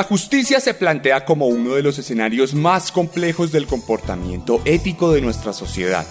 La 0.00 0.04
justicia 0.04 0.60
se 0.60 0.72
plantea 0.72 1.26
como 1.26 1.46
uno 1.48 1.74
de 1.74 1.82
los 1.82 1.98
escenarios 1.98 2.54
más 2.54 2.90
complejos 2.90 3.52
del 3.52 3.66
comportamiento 3.66 4.62
ético 4.64 5.12
de 5.12 5.20
nuestra 5.20 5.52
sociedad. 5.52 6.06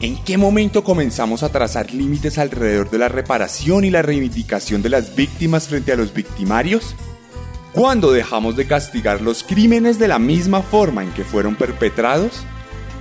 ¿En 0.00 0.16
qué 0.24 0.36
momento 0.36 0.82
comenzamos 0.82 1.44
a 1.44 1.48
trazar 1.50 1.94
límites 1.94 2.38
alrededor 2.38 2.90
de 2.90 2.98
la 2.98 3.08
reparación 3.08 3.84
y 3.84 3.90
la 3.92 4.02
reivindicación 4.02 4.82
de 4.82 4.88
las 4.88 5.14
víctimas 5.14 5.68
frente 5.68 5.92
a 5.92 5.96
los 5.96 6.12
victimarios? 6.12 6.96
¿Cuándo 7.72 8.10
dejamos 8.10 8.56
de 8.56 8.66
castigar 8.66 9.20
los 9.20 9.44
crímenes 9.44 10.00
de 10.00 10.08
la 10.08 10.18
misma 10.18 10.62
forma 10.62 11.04
en 11.04 11.12
que 11.12 11.22
fueron 11.22 11.54
perpetrados? 11.54 12.42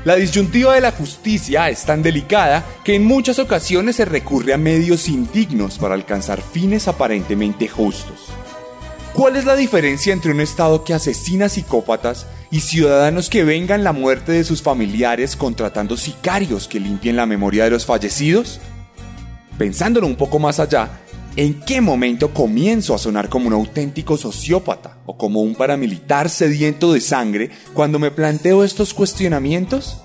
La 0.05 0.15
disyuntiva 0.15 0.75
de 0.75 0.81
la 0.81 0.91
justicia 0.91 1.71
es 1.71 1.85
tan 1.85 2.03
delicada 2.03 2.63
que 2.83 2.93
en 2.93 3.03
muchas 3.03 3.39
ocasiones 3.39 3.95
se 3.95 4.05
recurre 4.05 4.53
a 4.53 4.59
medios 4.59 5.09
indignos 5.09 5.79
para 5.79 5.95
alcanzar 5.95 6.39
fines 6.39 6.87
aparentemente 6.87 7.67
justos. 7.67 8.29
¿Cuál 9.13 9.35
es 9.35 9.45
la 9.45 9.55
diferencia 9.55 10.11
entre 10.11 10.31
un 10.31 10.41
Estado 10.41 10.83
que 10.83 10.95
asesina 10.95 11.47
psicópatas 11.47 12.25
y 12.49 12.61
ciudadanos 12.61 13.29
que 13.29 13.43
vengan 13.43 13.83
la 13.83 13.93
muerte 13.93 14.31
de 14.31 14.43
sus 14.43 14.63
familiares 14.63 15.35
contratando 15.35 15.97
sicarios 15.97 16.67
que 16.67 16.79
limpien 16.79 17.15
la 17.15 17.27
memoria 17.27 17.65
de 17.65 17.69
los 17.69 17.85
fallecidos? 17.85 18.59
Pensándolo 19.59 20.07
un 20.07 20.15
poco 20.15 20.39
más 20.39 20.59
allá, 20.59 20.89
¿en 21.35 21.59
qué 21.59 21.79
momento 21.79 22.33
comienzo 22.33 22.95
a 22.95 22.97
sonar 22.97 23.29
como 23.29 23.45
un 23.45 23.53
auténtico 23.53 24.17
sociópata 24.17 24.97
o 25.05 25.15
como 25.15 25.41
un 25.41 25.53
paramilitar 25.53 26.27
sediento 26.27 26.91
de 26.91 26.99
sangre 26.99 27.51
cuando 27.75 27.99
me 27.99 28.09
planteo 28.09 28.63
estos 28.63 28.95
cuestionamientos? 28.95 29.97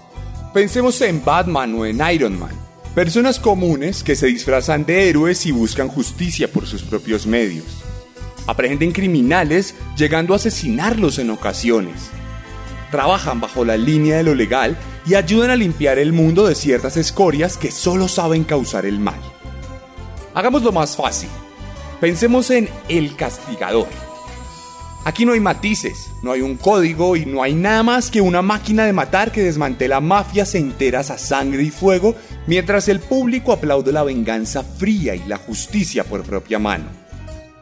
Pensemos 0.53 1.01
en 1.01 1.25
Batman 1.25 1.75
o 1.77 1.87
en 1.87 2.03
Iron 2.13 2.39
Man, 2.39 2.55
personas 2.95 3.41
comunes 3.41 4.03
que 4.03 4.17
se 4.17 4.27
disfrazan 4.27 4.85
de 4.85 5.09
héroes 5.09 5.47
y 5.47 5.51
buscan 5.51 5.89
justicia 5.89 6.53
por 6.53 6.67
sus 6.67 6.83
propios 6.83 7.27
medios 7.27 7.65
aprehenden 8.49 8.93
criminales 8.93 9.75
llegando 9.95 10.33
a 10.33 10.37
asesinarlos 10.37 11.19
en 11.19 11.29
ocasiones. 11.29 12.11
Trabajan 12.91 13.41
bajo 13.41 13.63
la 13.63 13.77
línea 13.77 14.17
de 14.17 14.23
lo 14.23 14.35
legal 14.35 14.77
y 15.07 15.17
ayudan 15.17 15.51
a 15.51 15.57
limpiar 15.57 15.99
el 15.99 16.15
mundo 16.15 16.47
de 16.47 16.55
ciertas 16.55 16.97
escorias 16.97 17.59
que 17.59 17.71
solo 17.71 18.09
saben 18.09 18.45
causar 18.45 18.87
el 18.87 18.99
mal. 18.99 19.21
Hagámoslo 20.33 20.73
más 20.73 20.97
fácil. 20.97 21.29
Pensemos 22.01 22.51
en 22.51 22.71
el 22.89 23.17
castigador. 23.17 23.89
Aquí 25.05 25.27
no 25.27 25.35
hay 25.35 25.41
matices, 25.41 26.09
no 26.23 26.33
hay 26.33 26.41
un 26.41 26.57
código 26.57 27.17
y 27.17 27.27
no 27.27 27.43
hay 27.43 27.55
nada 27.55 27.83
más 27.83 28.11
que 28.11 28.23
una 28.23 28.41
máquina 28.41 28.87
de 28.87 28.95
matar 28.95 29.31
que 29.31 29.43
desmantela 29.43 30.01
mafias 30.01 30.55
enteras 30.55 31.11
a 31.11 31.19
sangre 31.19 31.65
y 31.65 31.71
fuego 31.71 32.15
mientras 32.47 32.89
el 32.89 33.01
público 33.01 33.53
aplaude 33.53 33.93
la 33.93 34.05
venganza 34.05 34.63
fría 34.63 35.15
y 35.15 35.25
la 35.25 35.37
justicia 35.37 36.05
por 36.05 36.23
propia 36.23 36.59
mano 36.59 37.08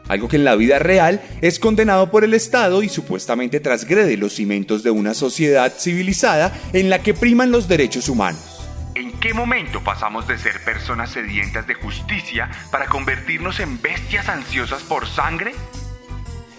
algo 0.07 0.27
que 0.27 0.37
en 0.37 0.45
la 0.45 0.55
vida 0.55 0.79
real 0.79 1.21
es 1.41 1.59
condenado 1.59 2.11
por 2.11 2.23
el 2.23 2.33
Estado 2.33 2.83
y 2.83 2.89
supuestamente 2.89 3.59
transgrede 3.59 4.17
los 4.17 4.33
cimientos 4.33 4.83
de 4.83 4.91
una 4.91 5.13
sociedad 5.13 5.73
civilizada 5.77 6.57
en 6.73 6.89
la 6.89 6.99
que 6.99 7.13
priman 7.13 7.51
los 7.51 7.67
derechos 7.67 8.09
humanos. 8.09 8.57
¿En 8.95 9.11
qué 9.19 9.33
momento 9.33 9.83
pasamos 9.83 10.27
de 10.27 10.37
ser 10.37 10.63
personas 10.63 11.11
sedientas 11.11 11.67
de 11.67 11.75
justicia 11.75 12.49
para 12.71 12.87
convertirnos 12.87 13.59
en 13.59 13.81
bestias 13.81 14.27
ansiosas 14.27 14.81
por 14.83 15.07
sangre? 15.07 15.53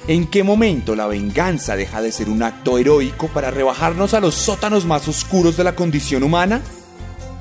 ¿En 0.07 0.27
qué 0.27 0.43
momento 0.43 0.95
la 0.97 1.07
venganza 1.07 1.77
deja 1.77 2.01
de 2.01 2.13
ser 2.13 2.29
un 2.29 2.43
acto 2.43 2.79
heroico 2.79 3.29
para 3.29 3.51
rebajarnos 3.51 4.15
a 4.15 4.21
los 4.21 4.35
sótanos 4.35 4.87
más 4.87 5.07
oscuros 5.09 5.57
de 5.57 5.65
la 5.65 5.75
condición 5.75 6.23
humana? 6.23 6.63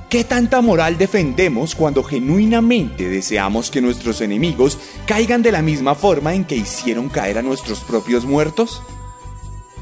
¿Qué 0.10 0.24
tanta 0.24 0.62
moral 0.62 0.98
defendemos 0.98 1.76
cuando 1.76 2.02
genuinamente 2.02 3.10
deseamos 3.10 3.70
que 3.70 3.82
nuestros 3.82 4.22
enemigos 4.22 4.80
caigan 5.06 5.42
de 5.42 5.52
la 5.52 5.62
misma 5.62 5.96
forma 5.96 6.34
en 6.34 6.46
que 6.46 6.56
hicieron 6.56 7.10
caer 7.10 7.38
a 7.38 7.42
nuestros 7.42 7.82
propios 7.82 8.24
muertos? 8.24 8.82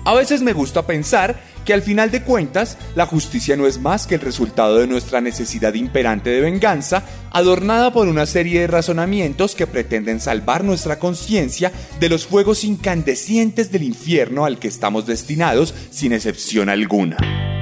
A 0.04 0.16
veces 0.16 0.42
me 0.42 0.54
gusta 0.54 0.88
pensar 0.88 1.40
que 1.64 1.76
al 1.76 1.84
final 1.84 2.10
de 2.10 2.24
cuentas 2.24 2.76
la 2.96 3.06
justicia 3.06 3.56
no 3.56 3.68
es 3.68 3.80
más 3.80 4.08
que 4.08 4.16
el 4.16 4.22
resultado 4.22 4.78
de 4.78 4.88
nuestra 4.88 5.22
necesidad 5.22 5.76
imperante 5.76 6.32
de 6.32 6.42
venganza, 6.42 7.04
adornada 7.32 7.94
por 7.94 8.08
una 8.08 8.26
serie 8.26 8.62
de 8.62 8.68
razonamientos 8.68 9.54
que 9.54 9.68
pretenden 9.68 10.20
salvar 10.20 10.64
nuestra 10.64 10.98
conciencia 10.98 11.72
de 12.00 12.10
los 12.10 12.26
fuegos 12.26 12.64
incandescentes 12.64 13.72
del 13.72 13.84
infierno 13.84 14.46
al 14.46 14.58
que 14.58 14.70
estamos 14.70 15.06
destinados 15.06 15.76
sin 15.92 16.14
excepción 16.14 16.70
alguna. 16.70 17.55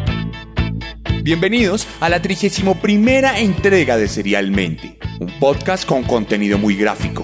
Bienvenidos 1.24 1.88
a 2.02 2.10
la 2.10 2.22
31 2.22 2.82
primera 2.82 3.40
entrega 3.40 3.96
de 3.96 4.10
Serialmente, 4.10 4.98
un 5.22 5.40
podcast 5.40 5.86
con 5.86 6.04
contenido 6.04 6.58
muy 6.58 6.76
gráfico. 6.76 7.24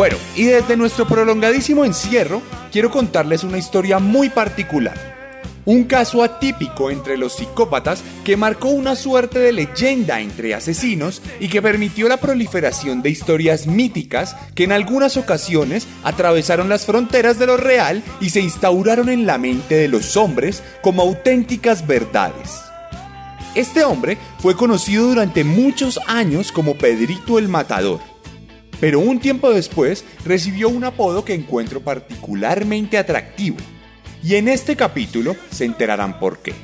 Bueno, 0.00 0.16
y 0.34 0.44
desde 0.44 0.78
nuestro 0.78 1.06
prolongadísimo 1.06 1.84
encierro, 1.84 2.40
quiero 2.72 2.90
contarles 2.90 3.44
una 3.44 3.58
historia 3.58 3.98
muy 3.98 4.30
particular. 4.30 4.96
Un 5.66 5.84
caso 5.84 6.22
atípico 6.22 6.90
entre 6.90 7.18
los 7.18 7.34
psicópatas 7.34 8.02
que 8.24 8.38
marcó 8.38 8.68
una 8.68 8.96
suerte 8.96 9.40
de 9.40 9.52
leyenda 9.52 10.20
entre 10.20 10.54
asesinos 10.54 11.20
y 11.38 11.48
que 11.48 11.60
permitió 11.60 12.08
la 12.08 12.16
proliferación 12.16 13.02
de 13.02 13.10
historias 13.10 13.66
míticas 13.66 14.36
que 14.54 14.64
en 14.64 14.72
algunas 14.72 15.18
ocasiones 15.18 15.86
atravesaron 16.02 16.70
las 16.70 16.86
fronteras 16.86 17.38
de 17.38 17.48
lo 17.48 17.58
real 17.58 18.02
y 18.22 18.30
se 18.30 18.40
instauraron 18.40 19.10
en 19.10 19.26
la 19.26 19.36
mente 19.36 19.74
de 19.74 19.88
los 19.88 20.16
hombres 20.16 20.62
como 20.80 21.02
auténticas 21.02 21.86
verdades. 21.86 22.62
Este 23.54 23.84
hombre 23.84 24.16
fue 24.38 24.56
conocido 24.56 25.08
durante 25.08 25.44
muchos 25.44 26.00
años 26.06 26.52
como 26.52 26.76
Pedrito 26.76 27.38
el 27.38 27.48
Matador 27.48 28.00
pero 28.80 28.98
un 28.98 29.20
tiempo 29.20 29.52
después 29.52 30.04
recibió 30.24 30.68
un 30.68 30.84
apodo 30.84 31.24
que 31.24 31.34
encuentro 31.34 31.80
particularmente 31.80 32.98
atractivo. 32.98 33.58
Y 34.22 34.36
en 34.36 34.48
este 34.48 34.76
capítulo 34.76 35.36
se 35.50 35.64
enterarán 35.64 36.18
por 36.18 36.38
qué. 36.38 36.54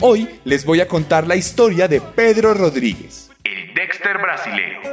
Hoy 0.00 0.28
les 0.44 0.64
voy 0.64 0.80
a 0.80 0.88
contar 0.88 1.26
la 1.26 1.36
historia 1.36 1.88
de 1.88 2.00
Pedro 2.00 2.54
Rodríguez, 2.54 3.30
el 3.44 3.74
Dexter 3.74 4.18
brasileño. 4.18 4.91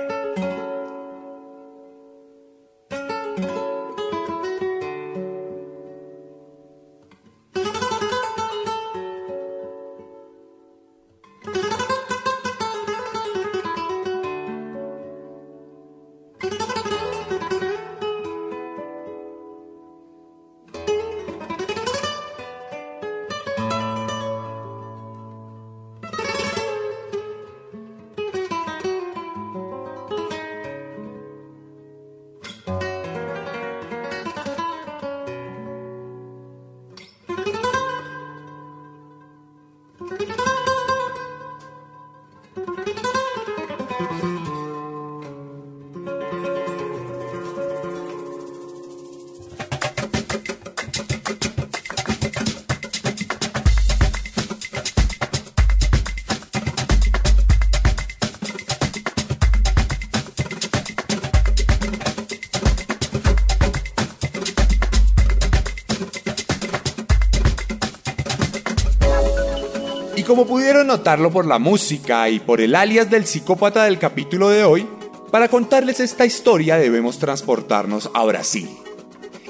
Como 70.29 70.45
pudieron 70.45 70.85
notarlo 70.85 71.31
por 71.31 71.47
la 71.47 71.57
música 71.57 72.29
y 72.29 72.39
por 72.39 72.61
el 72.61 72.75
alias 72.75 73.09
del 73.09 73.25
psicópata 73.25 73.85
del 73.85 73.97
capítulo 73.97 74.49
de 74.49 74.63
hoy, 74.63 74.87
para 75.31 75.47
contarles 75.47 75.99
esta 75.99 76.23
historia 76.23 76.77
debemos 76.77 77.17
transportarnos 77.17 78.11
a 78.13 78.23
Brasil. 78.25 78.69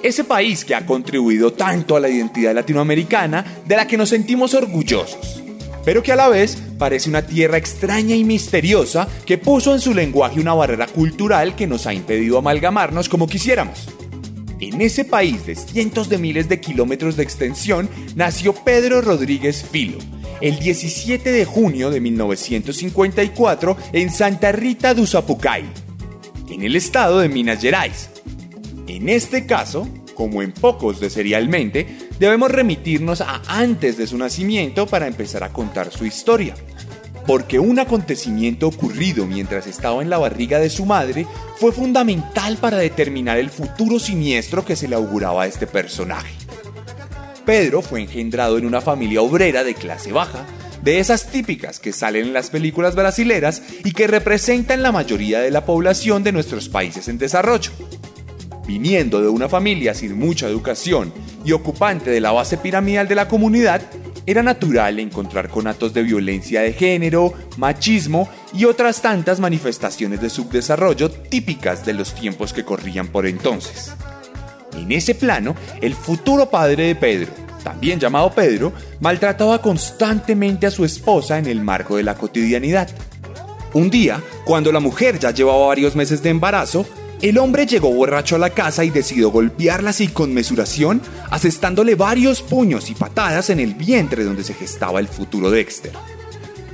Ese 0.02 0.24
país 0.24 0.64
que 0.64 0.76
ha 0.76 0.86
contribuido 0.86 1.52
tanto 1.52 1.98
a 1.98 2.00
la 2.00 2.08
identidad 2.08 2.56
latinoamericana 2.56 3.44
de 3.66 3.76
la 3.76 3.88
que 3.88 3.98
nos 3.98 4.08
sentimos 4.08 4.54
orgullosos, 4.54 5.44
pero 5.84 6.02
que 6.02 6.14
a 6.14 6.16
la 6.16 6.30
vez 6.30 6.58
parece 6.78 7.10
una 7.10 7.24
tierra 7.24 7.58
extraña 7.58 8.16
y 8.16 8.24
misteriosa 8.24 9.06
que 9.26 9.38
puso 9.38 9.74
en 9.74 9.82
su 9.82 9.94
lenguaje 9.94 10.40
una 10.40 10.54
barrera 10.54 10.88
cultural 10.88 11.58
que 11.58 11.68
nos 11.68 11.88
ha 11.88 11.94
impedido 11.94 12.38
amalgamarnos 12.38 13.10
como 13.10 13.28
quisiéramos. 13.28 13.90
En 14.62 14.80
ese 14.82 15.04
país 15.04 15.46
de 15.46 15.56
cientos 15.56 16.08
de 16.08 16.18
miles 16.18 16.48
de 16.48 16.62
kilómetros 16.62 17.18
de 17.18 17.24
extensión 17.24 17.90
nació 18.16 18.54
Pedro 18.54 19.02
Rodríguez 19.02 19.66
Filo, 19.70 19.98
el 20.42 20.60
17 20.60 21.32
de 21.32 21.46
junio 21.46 21.90
de 21.90 22.02
1954 22.02 23.78
en 23.94 24.10
Santa 24.10 24.52
Rita 24.52 24.94
do 24.94 25.06
Sapucay, 25.06 25.66
en 26.50 26.64
el 26.64 26.76
estado 26.76 27.20
de 27.20 27.30
Minas 27.30 27.62
Gerais. 27.62 28.10
En 28.88 29.10
este 29.10 29.46
caso, 29.46 29.88
como 30.16 30.42
en 30.42 30.52
pocos 30.52 31.00
de 31.00 31.10
Serialmente, 31.10 31.88
debemos 32.20 32.52
remitirnos 32.52 33.22
a 33.22 33.42
antes 33.48 33.98
de 33.98 34.08
su 34.08 34.18
nacimiento 34.18 34.88
para 34.88 35.08
empezar 35.08 35.44
a 35.44 35.54
contar 35.54 35.92
su 35.92 36.06
historia. 36.06 36.56
Porque 37.28 37.60
un 37.60 37.78
acontecimiento 37.78 38.68
ocurrido 38.68 39.28
mientras 39.28 39.68
estaba 39.68 40.02
en 40.02 40.10
la 40.10 40.18
barriga 40.18 40.60
de 40.60 40.70
su 40.70 40.86
madre 40.86 41.28
fue 41.58 41.72
fundamental 41.72 42.58
para 42.58 42.78
determinar 42.78 43.38
el 43.38 43.52
futuro 43.52 44.00
siniestro 44.00 44.66
que 44.66 44.76
se 44.76 44.88
le 44.88 44.96
auguraba 44.96 45.44
a 45.44 45.48
este 45.48 45.68
personaje. 45.68 46.39
Pedro 47.50 47.82
fue 47.82 48.02
engendrado 48.02 48.60
en 48.60 48.66
una 48.68 48.80
familia 48.80 49.24
obrera 49.24 49.64
de 49.64 49.74
clase 49.74 50.12
baja, 50.12 50.46
de 50.84 51.00
esas 51.00 51.32
típicas 51.32 51.80
que 51.80 51.92
salen 51.92 52.28
en 52.28 52.34
las 52.34 52.52
películas 52.52 52.94
brasileras 52.94 53.64
y 53.84 53.92
que 53.92 54.06
representan 54.06 54.84
la 54.84 54.92
mayoría 54.92 55.40
de 55.40 55.50
la 55.50 55.66
población 55.66 56.22
de 56.22 56.32
nuestros 56.32 56.70
países 56.70 57.08
en 57.08 57.18
desarrollo. 57.18 57.72
Viniendo 58.68 59.20
de 59.20 59.30
una 59.30 59.50
familia 59.50 59.96
sin 59.96 60.16
mucha 60.16 60.46
educación 60.46 61.12
y 61.44 61.54
ocupante 61.54 62.12
de 62.12 62.22
la 62.22 62.32
base 62.32 62.56
piramidal 62.56 63.08
de 63.08 63.16
la 63.16 63.28
comunidad, 63.28 63.82
era 64.28 64.44
natural 64.44 65.00
encontrar 65.00 65.50
conatos 65.50 65.92
de 65.92 66.04
violencia 66.04 66.62
de 66.62 66.74
género, 66.74 67.34
machismo 67.58 68.30
y 68.54 68.66
otras 68.66 69.02
tantas 69.02 69.40
manifestaciones 69.40 70.22
de 70.22 70.30
subdesarrollo 70.30 71.10
típicas 71.10 71.84
de 71.84 71.94
los 71.94 72.14
tiempos 72.14 72.54
que 72.54 72.64
corrían 72.64 73.08
por 73.08 73.26
entonces. 73.26 73.92
En 74.80 74.92
ese 74.92 75.14
plano, 75.16 75.56
el 75.82 75.94
futuro 75.94 76.50
padre 76.50 76.88
de 76.88 76.96
Pedro, 76.96 77.32
también 77.64 78.00
llamado 78.00 78.32
Pedro, 78.32 78.74
maltrataba 79.00 79.62
constantemente 79.62 80.66
a 80.68 80.72
su 80.72 80.86
esposa 80.86 81.38
en 81.38 81.46
el 81.46 81.62
marco 81.62 81.98
de 81.98 82.04
la 82.04 82.16
cotidianidad. 82.16 82.90
Un 83.74 83.90
día, 83.90 84.22
cuando 84.46 84.72
la 84.72 84.80
mujer 84.80 85.20
ya 85.20 85.32
llevaba 85.32 85.68
varios 85.68 85.96
meses 85.96 86.24
de 86.24 86.30
embarazo, 86.30 86.86
el 87.22 87.38
hombre 87.38 87.66
llegó 87.66 87.92
borracho 87.92 88.38
a 88.38 88.40
la 88.40 88.52
casa 88.52 88.86
y 88.86 88.90
decidió 88.90 89.30
golpearla 89.30 89.92
sin 89.92 90.12
conmesuración, 90.12 91.02
asestándole 91.30 91.96
varios 91.96 92.42
puños 92.42 92.90
y 92.90 92.96
patadas 92.96 93.50
en 93.50 93.60
el 93.60 93.74
vientre 93.74 94.24
donde 94.24 94.44
se 94.44 94.54
gestaba 94.54 95.00
el 95.00 95.10
futuro 95.10 95.52
Dexter. 95.52 95.92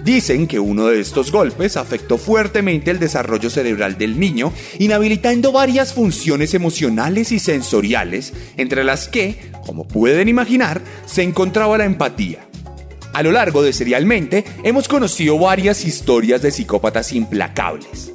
Dicen 0.05 0.45
que 0.45 0.59
uno 0.59 0.85
de 0.85 0.99
estos 0.99 1.31
golpes 1.31 1.77
afectó 1.77 2.19
fuertemente 2.19 2.91
el 2.91 2.99
desarrollo 2.99 3.49
cerebral 3.49 3.97
del 3.97 4.19
niño, 4.19 4.53
inhabilitando 4.77 5.51
varias 5.51 5.95
funciones 5.95 6.53
emocionales 6.53 7.31
y 7.31 7.39
sensoriales, 7.39 8.31
entre 8.55 8.83
las 8.83 9.07
que, 9.07 9.49
como 9.65 9.87
pueden 9.87 10.29
imaginar, 10.29 10.79
se 11.07 11.23
encontraba 11.23 11.79
la 11.79 11.85
empatía. 11.85 12.47
A 13.13 13.23
lo 13.23 13.31
largo 13.31 13.63
de 13.63 13.73
Serialmente 13.73 14.45
hemos 14.63 14.87
conocido 14.87 15.39
varias 15.39 15.83
historias 15.85 16.43
de 16.43 16.51
psicópatas 16.51 17.11
implacables. 17.11 18.11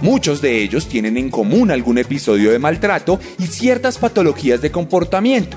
Muchos 0.00 0.42
de 0.42 0.60
ellos 0.60 0.88
tienen 0.88 1.16
en 1.16 1.30
común 1.30 1.70
algún 1.70 1.98
episodio 1.98 2.50
de 2.50 2.58
maltrato 2.58 3.20
y 3.38 3.46
ciertas 3.46 3.98
patologías 3.98 4.60
de 4.60 4.72
comportamiento. 4.72 5.56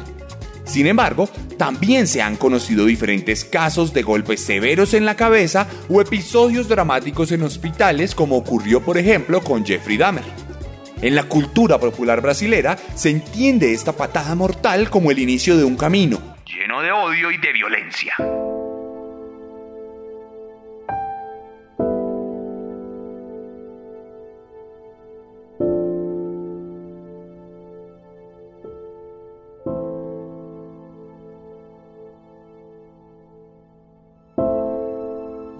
Sin 0.72 0.88
embargo, 0.88 1.28
también 1.58 2.08
se 2.08 2.22
han 2.22 2.38
conocido 2.38 2.86
diferentes 2.86 3.44
casos 3.44 3.94
de 3.94 4.04
golpes 4.04 4.40
severos 4.40 4.94
en 4.94 5.04
la 5.04 5.18
cabeza 5.18 5.68
o 5.90 6.00
episodios 6.00 6.70
dramáticos 6.70 7.34
en 7.34 7.44
hospitales 7.44 8.16
como 8.16 8.38
ocurrió 8.38 8.80
por 8.80 8.98
ejemplo 8.98 9.42
con 9.42 9.66
Jeffrey 9.66 9.98
Dahmer. 9.98 10.24
En 11.02 11.14
la 11.14 11.24
cultura 11.24 11.78
popular 11.78 12.22
brasilera 12.22 12.78
se 12.96 13.10
entiende 13.10 13.74
esta 13.74 13.92
patada 13.92 14.34
mortal 14.34 14.90
como 14.90 15.12
el 15.12 15.20
inicio 15.20 15.58
de 15.58 15.66
un 15.66 15.76
camino 15.76 16.22
lleno 16.46 16.82
de 16.82 16.92
odio 16.94 17.32
y 17.32 17.38
de 17.38 17.52
violencia. 17.52 18.16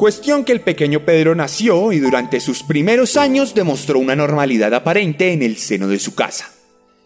Cuestión 0.02 0.46
que 0.46 0.52
el 0.52 0.62
pequeño 0.62 1.06
Pedro 1.06 1.36
nació 1.36 1.92
y 1.92 2.00
durante 2.00 2.40
sus 2.40 2.64
primeros 2.64 3.18
años 3.18 3.54
demostró 3.54 4.00
una 4.00 4.16
normalidad 4.16 4.74
aparente 4.74 5.32
en 5.32 5.44
el 5.44 5.58
seno 5.58 5.88
de 5.88 6.00
su 6.00 6.16
casa. 6.16 6.50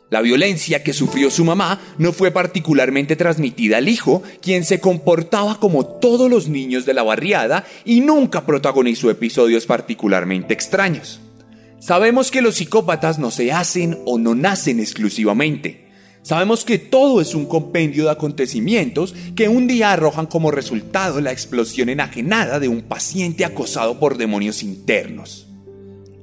La 0.09 0.21
violencia 0.21 0.81
que 0.81 0.93
sufrió 0.93 1.29
su 1.29 1.43
mamá 1.43 1.81
no 1.97 2.13
fue 2.13 2.31
particularmente 2.31 3.17
transmitida 3.17 3.79
al 3.79 3.89
hijo, 3.89 4.23
quien 4.41 4.63
se 4.63 4.79
comportaba 4.79 5.59
como 5.59 5.85
todos 5.85 6.29
los 6.29 6.47
niños 6.47 6.85
de 6.85 6.93
la 6.93 7.03
barriada 7.03 7.65
y 7.83 7.99
nunca 7.99 8.45
protagonizó 8.45 9.09
episodios 9.09 9.65
particularmente 9.65 10.53
extraños. 10.53 11.19
Sabemos 11.81 12.31
que 12.31 12.41
los 12.41 12.55
psicópatas 12.55 13.19
no 13.19 13.29
se 13.29 13.51
hacen 13.51 13.99
o 14.05 14.17
no 14.17 14.35
nacen 14.35 14.79
exclusivamente, 14.79 15.84
Sabemos 16.25 16.65
que 16.65 16.79
todo 16.79 17.21
es 17.21 17.35
un 17.35 17.45
compendio 17.45 18.05
de 18.05 18.09
acontecimientos 18.09 19.13
que 19.35 19.47
un 19.47 19.67
día 19.67 19.91
arrojan 19.91 20.25
como 20.25 20.49
resultado 20.49 21.21
la 21.21 21.31
explosión 21.31 21.87
enajenada 21.87 22.59
de 22.59 22.67
un 22.67 22.81
paciente 22.81 23.45
acosado 23.45 23.99
por 23.99 24.17
demonios 24.17 24.63
internos. 24.63 25.47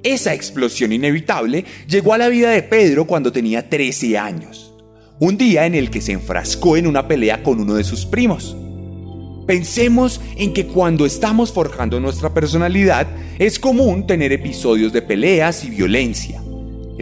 Esa 0.03 0.35
explosión 0.35 0.93
inevitable 0.93 1.65
llegó 1.87 2.15
a 2.15 2.19
la 2.19 2.29
vida 2.31 2.51
de 2.51 2.65
Pedro 2.65 3.07
cuando 3.07 3.31
tenía 3.31 3.71
13 3.71 4.19
años, 4.19 4.75
un 5.21 5.39
día 5.39 5.67
en 5.67 5.77
el 5.77 5.89
que 5.89 6.01
se 6.01 6.11
enfrascó 6.11 6.77
en 6.77 6.89
una 6.89 7.07
pelea 7.07 7.45
con 7.45 7.61
uno 7.61 7.75
de 7.75 7.85
sus 7.85 8.05
primos. 8.05 8.57
Pensemos 9.47 10.21
en 10.37 10.53
que 10.53 10.67
cuando 10.67 11.07
estamos 11.07 11.53
forjando 11.53 12.01
nuestra 12.01 12.35
personalidad 12.35 13.07
es 13.39 13.61
común 13.61 14.09
tener 14.09 14.33
episodios 14.33 14.93
de 14.93 15.03
peleas 15.03 15.63
y 15.65 15.71
violencia. 15.71 16.42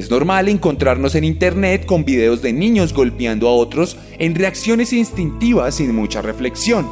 Es 0.01 0.11
normal 0.11 0.49
encontrarnos 0.49 1.15
en 1.15 1.25
Internet 1.25 1.85
con 1.85 2.07
videos 2.07 2.41
de 2.41 2.55
niños 2.55 2.95
golpeando 2.95 3.49
a 3.49 3.53
otros 3.53 3.99
en 4.19 4.35
reacciones 4.35 4.95
instintivas 4.95 5.75
sin 5.75 5.95
mucha 5.95 6.23
reflexión. 6.23 6.89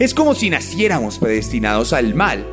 Es 0.00 0.14
como 0.14 0.34
si 0.34 0.48
naciéramos 0.48 1.18
predestinados 1.18 1.92
al 1.92 2.14
mal, 2.14 2.46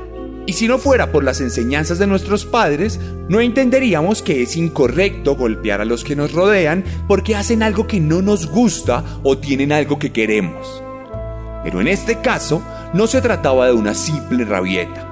y 0.45 0.51
si 0.51 0.67
no 0.67 0.77
fuera 0.77 1.13
por 1.13 1.23
las 1.23 1.39
enseñanzas 1.39 1.99
de 1.99 2.07
nuestros 2.07 2.43
padres, 2.43 2.99
no 3.29 3.39
entenderíamos 3.39 4.21
que 4.21 4.41
es 4.41 4.57
incorrecto 4.57 5.37
golpear 5.37 5.79
a 5.79 5.85
los 5.85 6.03
que 6.03 6.17
nos 6.17 6.33
rodean 6.33 6.83
porque 7.07 7.37
hacen 7.37 7.63
algo 7.63 7.87
que 7.87 8.01
no 8.01 8.21
nos 8.21 8.47
gusta 8.47 9.21
o 9.23 9.37
tienen 9.37 9.71
algo 9.71 9.99
que 9.99 10.11
queremos. 10.11 10.83
Pero 11.63 11.79
en 11.79 11.87
este 11.87 12.19
caso, 12.19 12.61
no 12.93 13.07
se 13.07 13.21
trataba 13.21 13.67
de 13.67 13.73
una 13.73 13.93
simple 13.93 14.43
rabieta. 14.43 15.10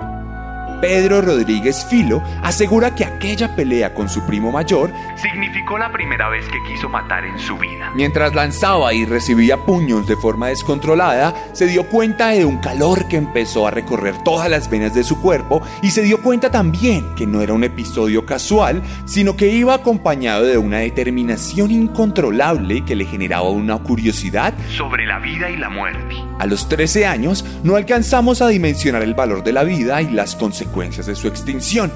Pedro 0.82 1.22
Rodríguez 1.22 1.86
Filo 1.90 2.24
asegura 2.42 2.96
que 2.96 3.04
aquella 3.04 3.54
pelea 3.54 3.94
con 3.94 4.08
su 4.08 4.26
primo 4.26 4.50
mayor 4.52 4.92
significó 5.16 5.78
la 5.78 5.92
primera 5.92 6.30
vez 6.30 6.46
que 6.48 6.64
quiso 6.72 6.88
matar 6.88 7.26
en 7.26 7.38
su 7.38 7.58
vida. 7.58 7.92
Mientras 7.96 8.34
lanzaba 8.34 8.94
y 8.94 9.06
recibía 9.06 9.58
puños 9.58 10.08
de 10.08 10.16
forma 10.16 10.48
descontrolada, 10.48 11.36
se 11.52 11.68
dio 11.68 11.86
cuenta 11.88 12.30
de 12.30 12.46
un 12.46 12.60
calor 12.60 13.08
que 13.10 13.18
empezó 13.18 13.68
a 13.68 13.72
recorrer 13.72 14.16
todas 14.24 14.50
las 14.50 14.70
venas 14.70 14.94
de 14.94 15.04
su 15.04 15.22
cuerpo 15.22 15.62
y 15.82 15.92
se 15.92 16.04
dio 16.04 16.22
cuenta 16.22 16.50
también 16.50 17.14
que 17.16 17.28
no 17.28 17.42
era 17.42 17.54
un 17.54 17.66
episodio 17.66 18.26
casual, 18.26 18.82
sino 19.06 19.36
que 19.36 19.50
iba 19.50 19.74
acompañado 19.74 20.46
de 20.46 20.58
una 20.58 20.78
determinación 20.78 21.72
incontrolable 21.72 22.86
que 22.86 22.96
le 22.96 23.06
generaba 23.06 23.50
una 23.50 23.78
curiosidad 23.80 24.54
sobre 24.78 25.06
la 25.06 25.20
vida 25.20 25.50
y 25.50 25.58
la 25.58 25.70
muerte. 25.70 26.16
A 26.40 26.46
los 26.46 26.70
13 26.70 27.06
años 27.06 27.46
no 27.64 27.76
alcanzamos 27.76 28.42
a 28.42 28.48
dimensionar 28.48 29.02
el 29.02 29.14
valor 29.14 29.44
de 29.44 29.52
la 29.52 29.64
vida 29.64 30.02
y 30.02 30.10
las 30.10 30.36
consecuencias 30.38 30.69
de 30.74 31.16
su 31.16 31.28
extinción. 31.28 31.92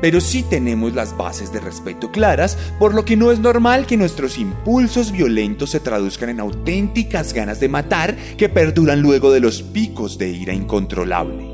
Pero 0.00 0.20
sí 0.20 0.42
tenemos 0.42 0.94
las 0.94 1.16
bases 1.16 1.52
de 1.52 1.60
respeto 1.60 2.10
claras, 2.10 2.58
por 2.78 2.94
lo 2.94 3.04
que 3.04 3.16
no 3.16 3.32
es 3.32 3.38
normal 3.38 3.86
que 3.86 3.96
nuestros 3.96 4.38
impulsos 4.38 5.12
violentos 5.12 5.70
se 5.70 5.80
traduzcan 5.80 6.28
en 6.28 6.40
auténticas 6.40 7.32
ganas 7.32 7.58
de 7.58 7.68
matar 7.68 8.16
que 8.36 8.48
perduran 8.48 9.00
luego 9.00 9.32
de 9.32 9.40
los 9.40 9.62
picos 9.62 10.18
de 10.18 10.30
ira 10.30 10.52
incontrolable. 10.52 11.48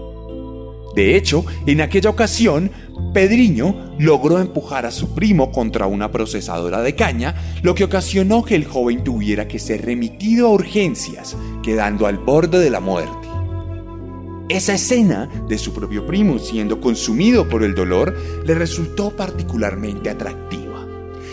De 0.95 1.17
hecho, 1.17 1.45
en 1.67 1.81
aquella 1.81 2.11
ocasión, 2.11 2.71
Pedriño 3.13 3.97
logró 3.99 4.39
empujar 4.39 4.87
a 4.87 4.91
su 4.91 5.15
primo 5.15 5.51
contra 5.51 5.87
una 5.87 6.11
procesadora 6.11 6.83
de 6.83 6.95
caña, 6.95 7.35
lo 7.63 7.75
que 7.75 7.85
ocasionó 7.85 8.45
que 8.45 8.55
el 8.55 8.65
joven 8.65 9.05
tuviera 9.05 9.49
que 9.49 9.59
ser 9.59 9.85
remitido 9.85 10.49
a 10.49 10.51
urgencias, 10.51 11.37
quedando 11.63 12.07
al 12.07 12.19
borde 12.19 12.59
de 12.59 12.71
la 12.71 12.81
muerte. 12.81 13.34
Esa 14.49 14.75
escena 14.75 15.27
de 15.49 15.57
su 15.57 15.73
propio 15.73 16.07
primo 16.07 16.39
siendo 16.39 16.79
consumido 16.79 17.49
por 17.49 17.63
el 17.63 17.75
dolor 17.75 18.15
le 18.45 18.55
resultó 18.55 19.11
particularmente 19.11 20.11
atractiva. 20.11 20.87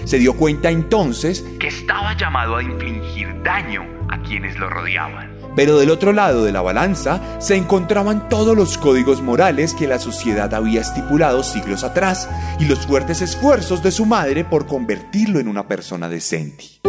Se 0.06 0.18
dio 0.18 0.34
cuenta 0.38 0.70
entonces 0.70 1.44
que 1.60 1.68
estaba 1.68 2.16
llamado 2.18 2.56
a 2.56 2.64
infligir 2.64 3.28
daño 3.44 3.86
a 4.10 4.22
quienes 4.22 4.58
lo 4.58 4.70
rodeaban. 4.70 5.30
Pero 5.58 5.78
del 5.78 5.90
otro 5.90 6.14
lado 6.14 6.46
de 6.46 6.54
la 6.54 6.62
balanza 6.62 7.22
se 7.42 7.58
encontraban 7.58 8.30
todos 8.30 8.56
los 8.56 8.78
códigos 8.78 9.22
morales 9.22 9.74
que 9.74 9.88
la 9.88 10.00
sociedad 10.00 10.54
había 10.54 10.80
estipulado 10.80 11.44
siglos 11.44 11.84
atrás 11.84 12.30
y 12.60 12.66
los 12.66 12.88
fuertes 12.88 13.22
esfuerzos 13.22 13.84
de 13.84 13.92
su 13.92 14.06
madre 14.06 14.46
por 14.46 14.66
convertirlo 14.68 15.42
en 15.42 15.50
una 15.50 15.68
persona 15.68 16.08
decente. 16.08 16.82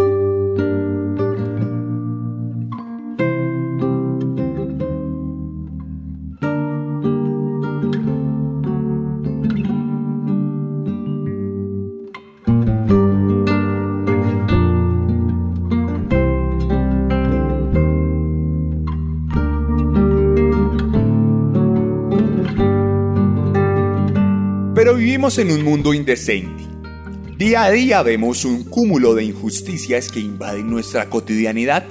En 25.22 25.52
un 25.52 25.62
mundo 25.62 25.94
indecente. 25.94 26.64
Día 27.38 27.62
a 27.62 27.70
día 27.70 28.02
vemos 28.02 28.44
un 28.44 28.64
cúmulo 28.64 29.14
de 29.14 29.22
injusticias 29.22 30.10
que 30.10 30.18
invaden 30.18 30.68
nuestra 30.68 31.08
cotidianidad. 31.08 31.84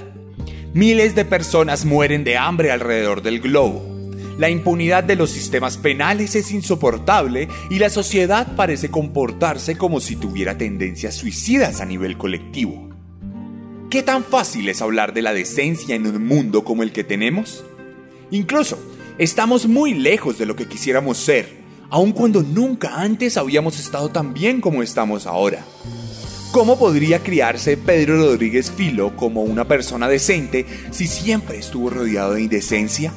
Miles 0.74 1.14
de 1.14 1.24
personas 1.24 1.86
mueren 1.86 2.24
de 2.24 2.36
hambre 2.36 2.70
alrededor 2.70 3.22
del 3.22 3.40
globo. 3.40 3.82
La 4.38 4.50
impunidad 4.50 5.02
de 5.02 5.16
los 5.16 5.30
sistemas 5.30 5.78
penales 5.78 6.36
es 6.36 6.52
insoportable 6.52 7.48
y 7.70 7.78
la 7.78 7.88
sociedad 7.88 8.54
parece 8.54 8.90
comportarse 8.90 9.78
como 9.78 10.00
si 10.00 10.16
tuviera 10.16 10.58
tendencias 10.58 11.14
suicidas 11.14 11.80
a 11.80 11.86
nivel 11.86 12.18
colectivo. 12.18 12.90
¿Qué 13.88 14.02
tan 14.02 14.24
fácil 14.24 14.68
es 14.68 14.82
hablar 14.82 15.14
de 15.14 15.22
la 15.22 15.32
decencia 15.32 15.94
en 15.94 16.06
un 16.06 16.26
mundo 16.26 16.64
como 16.64 16.82
el 16.82 16.92
que 16.92 17.02
tenemos? 17.02 17.64
Incluso, 18.30 18.78
estamos 19.16 19.66
muy 19.66 19.94
lejos 19.94 20.38
de 20.38 20.44
lo 20.44 20.54
que 20.54 20.68
quisiéramos 20.68 21.16
ser 21.16 21.61
aun 21.92 22.12
cuando 22.12 22.42
nunca 22.42 23.02
antes 23.02 23.36
habíamos 23.36 23.78
estado 23.78 24.08
tan 24.08 24.32
bien 24.32 24.62
como 24.62 24.82
estamos 24.82 25.26
ahora. 25.26 25.62
¿Cómo 26.50 26.78
podría 26.78 27.22
criarse 27.22 27.76
Pedro 27.76 28.16
Rodríguez 28.16 28.70
Filo 28.70 29.14
como 29.14 29.42
una 29.42 29.68
persona 29.68 30.08
decente 30.08 30.64
si 30.90 31.06
siempre 31.06 31.58
estuvo 31.58 31.90
rodeado 31.90 32.32
de 32.32 32.42
indecencia? 32.42 33.12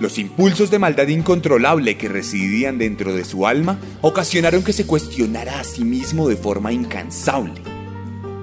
Los 0.00 0.18
impulsos 0.18 0.70
de 0.70 0.78
maldad 0.78 1.08
incontrolable 1.08 1.98
que 1.98 2.08
residían 2.08 2.78
dentro 2.78 3.14
de 3.14 3.26
su 3.26 3.46
alma 3.46 3.78
ocasionaron 4.00 4.64
que 4.64 4.72
se 4.72 4.86
cuestionara 4.86 5.60
a 5.60 5.64
sí 5.64 5.84
mismo 5.84 6.26
de 6.26 6.36
forma 6.36 6.72
incansable. 6.72 7.60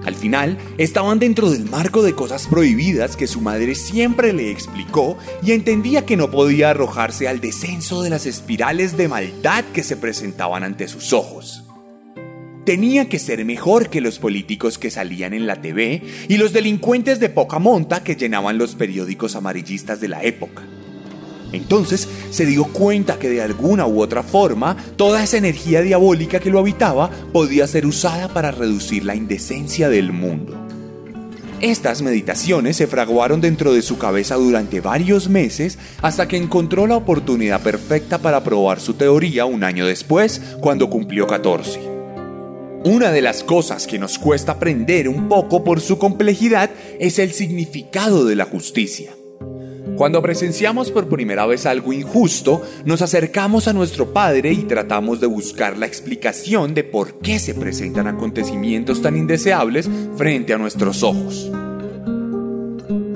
Al 0.07 0.15
final, 0.15 0.57
estaban 0.77 1.19
dentro 1.19 1.51
del 1.51 1.69
marco 1.69 2.01
de 2.01 2.13
cosas 2.13 2.47
prohibidas 2.47 3.17
que 3.17 3.27
su 3.27 3.41
madre 3.41 3.75
siempre 3.75 4.31
le 4.31 4.51
explicó 4.51 5.17
y 5.43 5.51
entendía 5.51 6.05
que 6.05 6.15
no 6.15 6.31
podía 6.31 6.69
arrojarse 6.69 7.27
al 7.27 7.41
descenso 7.41 8.01
de 8.01 8.09
las 8.09 8.25
espirales 8.25 8.95
de 8.95 9.09
maldad 9.09 9.65
que 9.73 9.83
se 9.83 9.97
presentaban 9.97 10.63
ante 10.63 10.87
sus 10.87 11.11
ojos. 11.11 11.65
Tenía 12.63 13.09
que 13.09 13.19
ser 13.19 13.43
mejor 13.43 13.89
que 13.89 13.99
los 13.99 14.17
políticos 14.17 14.77
que 14.77 14.91
salían 14.91 15.33
en 15.33 15.45
la 15.45 15.59
TV 15.59 16.01
y 16.29 16.37
los 16.37 16.53
delincuentes 16.53 17.19
de 17.19 17.27
poca 17.27 17.59
monta 17.59 18.01
que 18.01 18.15
llenaban 18.15 18.57
los 18.57 18.75
periódicos 18.75 19.35
amarillistas 19.35 19.99
de 19.99 20.07
la 20.07 20.23
época. 20.23 20.63
Entonces 21.51 22.07
se 22.29 22.45
dio 22.45 22.65
cuenta 22.65 23.19
que 23.19 23.29
de 23.29 23.41
alguna 23.41 23.85
u 23.87 24.01
otra 24.01 24.23
forma 24.23 24.75
toda 24.95 25.23
esa 25.23 25.37
energía 25.37 25.81
diabólica 25.81 26.39
que 26.39 26.49
lo 26.49 26.59
habitaba 26.59 27.09
podía 27.31 27.67
ser 27.67 27.85
usada 27.85 28.27
para 28.27 28.51
reducir 28.51 29.05
la 29.05 29.15
indecencia 29.15 29.89
del 29.89 30.11
mundo. 30.11 30.67
Estas 31.59 32.03
meditaciones 32.03 32.77
se 32.77 32.85
fraguaron 32.85 33.41
dentro 33.41 33.73
de 33.73 33.81
su 33.81 33.97
cabeza 33.97 34.35
durante 34.35 34.79
varios 34.79 35.27
meses 35.27 35.79
hasta 36.03 36.27
que 36.27 36.37
encontró 36.37 36.85
la 36.85 36.95
oportunidad 36.95 37.61
perfecta 37.61 38.19
para 38.19 38.43
probar 38.43 38.79
su 38.79 38.93
teoría 38.93 39.45
un 39.45 39.63
año 39.63 39.87
después, 39.87 40.39
cuando 40.61 40.87
cumplió 40.87 41.25
14. 41.25 41.79
Una 42.83 43.11
de 43.11 43.23
las 43.23 43.43
cosas 43.43 43.87
que 43.87 43.97
nos 43.97 44.19
cuesta 44.19 44.51
aprender 44.51 45.09
un 45.09 45.27
poco 45.27 45.63
por 45.63 45.81
su 45.81 45.97
complejidad 45.97 46.69
es 46.99 47.17
el 47.17 47.31
significado 47.31 48.23
de 48.23 48.35
la 48.35 48.45
justicia. 48.45 49.16
Cuando 49.97 50.21
presenciamos 50.21 50.91
por 50.91 51.09
primera 51.09 51.47
vez 51.47 51.65
algo 51.65 51.91
injusto, 51.91 52.61
nos 52.85 53.01
acercamos 53.01 53.67
a 53.67 53.73
nuestro 53.73 54.13
Padre 54.13 54.53
y 54.53 54.57
tratamos 54.57 55.19
de 55.19 55.25
buscar 55.25 55.75
la 55.75 55.87
explicación 55.87 56.75
de 56.75 56.83
por 56.83 57.17
qué 57.17 57.39
se 57.39 57.55
presentan 57.55 58.05
acontecimientos 58.05 59.01
tan 59.01 59.17
indeseables 59.17 59.89
frente 60.15 60.53
a 60.53 60.59
nuestros 60.59 61.01
ojos. 61.01 61.51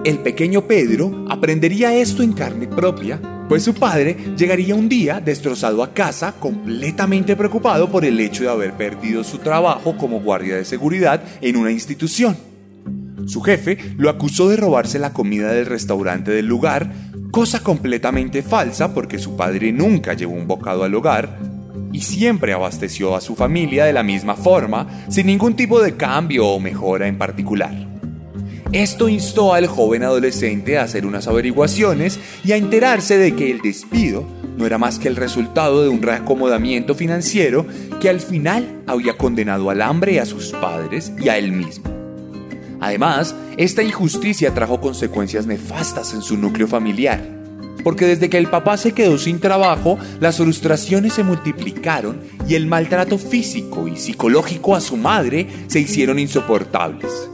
El 0.04 0.18
pequeño 0.24 0.66
Pedro 0.66 1.28
aprendería 1.30 1.94
esto 1.94 2.24
en 2.24 2.34
carne 2.34 2.68
propia, 2.68 3.22
pues 3.48 3.62
su 3.62 3.76
padre 3.76 4.18
llegaría 4.36 4.74
un 4.74 4.90
día 4.90 5.20
destrozado 5.20 5.84
a 5.84 5.94
casa, 5.94 6.34
completamente 6.40 7.36
preocupado 7.36 7.92
por 7.92 8.06
el 8.06 8.20
hecho 8.20 8.42
de 8.42 8.50
haber 8.50 8.74
perdido 8.74 9.24
su 9.24 9.38
trabajo 9.38 9.96
como 9.98 10.20
guardia 10.20 10.56
de 10.56 10.66
seguridad 10.66 11.22
en 11.42 11.58
una 11.58 11.72
institución. 11.72 12.50
Su 13.25 13.42
jefe 13.42 13.78
lo 13.98 14.10
acusó 14.10 14.50
de 14.50 14.58
robarse 14.58 15.00
la 15.00 15.13
comida 15.13 15.51
del 15.51 15.66
restaurante 15.66 16.32
del 16.32 16.48
lugar, 16.48 16.92
cosa 17.32 17.62
completamente 17.62 18.44
falsa 18.44 18.94
porque 18.94 19.20
su 19.20 19.36
padre 19.36 19.72
nunca 19.72 20.13
llevó 20.13 20.34
un 20.34 20.48
bocado 20.48 20.84
al 20.84 20.96
hogar 20.96 21.40
y 21.94 22.01
siempre 22.01 22.54
abasteció 22.54 23.16
a 23.16 23.22
su 23.22 23.36
familia 23.36 23.86
de 23.86 23.94
la 23.94 24.04
misma 24.04 24.36
forma, 24.36 24.88
sin 25.10 25.28
ningún 25.28 25.56
tipo 25.56 25.82
de 25.82 25.96
cambio 25.96 26.48
o 26.48 26.60
mejora 26.60 27.08
en 27.08 27.18
particular. 27.18 27.92
Esto 28.72 29.10
instó 29.10 29.54
al 29.54 29.68
joven 29.68 30.04
adolescente 30.04 30.78
a 30.78 30.84
hacer 30.84 31.06
unas 31.06 31.28
averiguaciones 31.28 32.20
y 32.46 32.54
a 32.54 32.56
enterarse 32.56 33.18
de 33.18 33.36
que 33.36 33.51
el 33.51 33.60
despido 33.62 34.25
no 34.58 34.66
era 34.66 34.78
más 34.78 34.98
que 34.98 35.10
el 35.10 35.18
resultado 35.18 35.84
de 35.84 35.90
un 35.90 36.01
reacomodamiento 36.01 36.96
financiero 36.96 37.66
que 38.00 38.10
al 38.10 38.22
final 38.22 38.82
había 38.88 39.18
condenado 39.18 39.70
al 39.70 39.82
hambre 39.82 40.22
a 40.22 40.25
sus 40.25 40.51
padres 40.51 41.12
y 41.20 41.28
a 41.28 41.38
él 41.38 41.51
mismo. 41.51 42.00
Además, 42.82 43.36
esta 43.58 43.84
injusticia 43.84 44.54
trajo 44.54 44.82
consecuencias 44.82 45.46
nefastas 45.46 46.14
en 46.16 46.24
su 46.24 46.36
núcleo 46.36 46.68
familiar, 46.68 47.22
porque 47.84 48.08
desde 48.08 48.28
que 48.28 48.40
el 48.40 48.48
papá 48.48 48.76
se 48.76 48.92
quedó 48.92 49.20
sin 49.20 49.40
trabajo, 49.40 50.00
las 50.20 50.38
frustraciones 50.38 51.14
se 51.14 51.24
multiplicaron 51.24 52.20
y 52.48 52.56
el 52.56 52.66
maltrato 52.66 53.20
físico 53.20 53.88
y 53.88 53.98
psicológico 53.98 54.76
a 54.76 54.82
su 54.82 54.98
madre 54.98 55.48
se 55.68 55.80
hicieron 55.80 56.18
insoportables. 56.18 57.30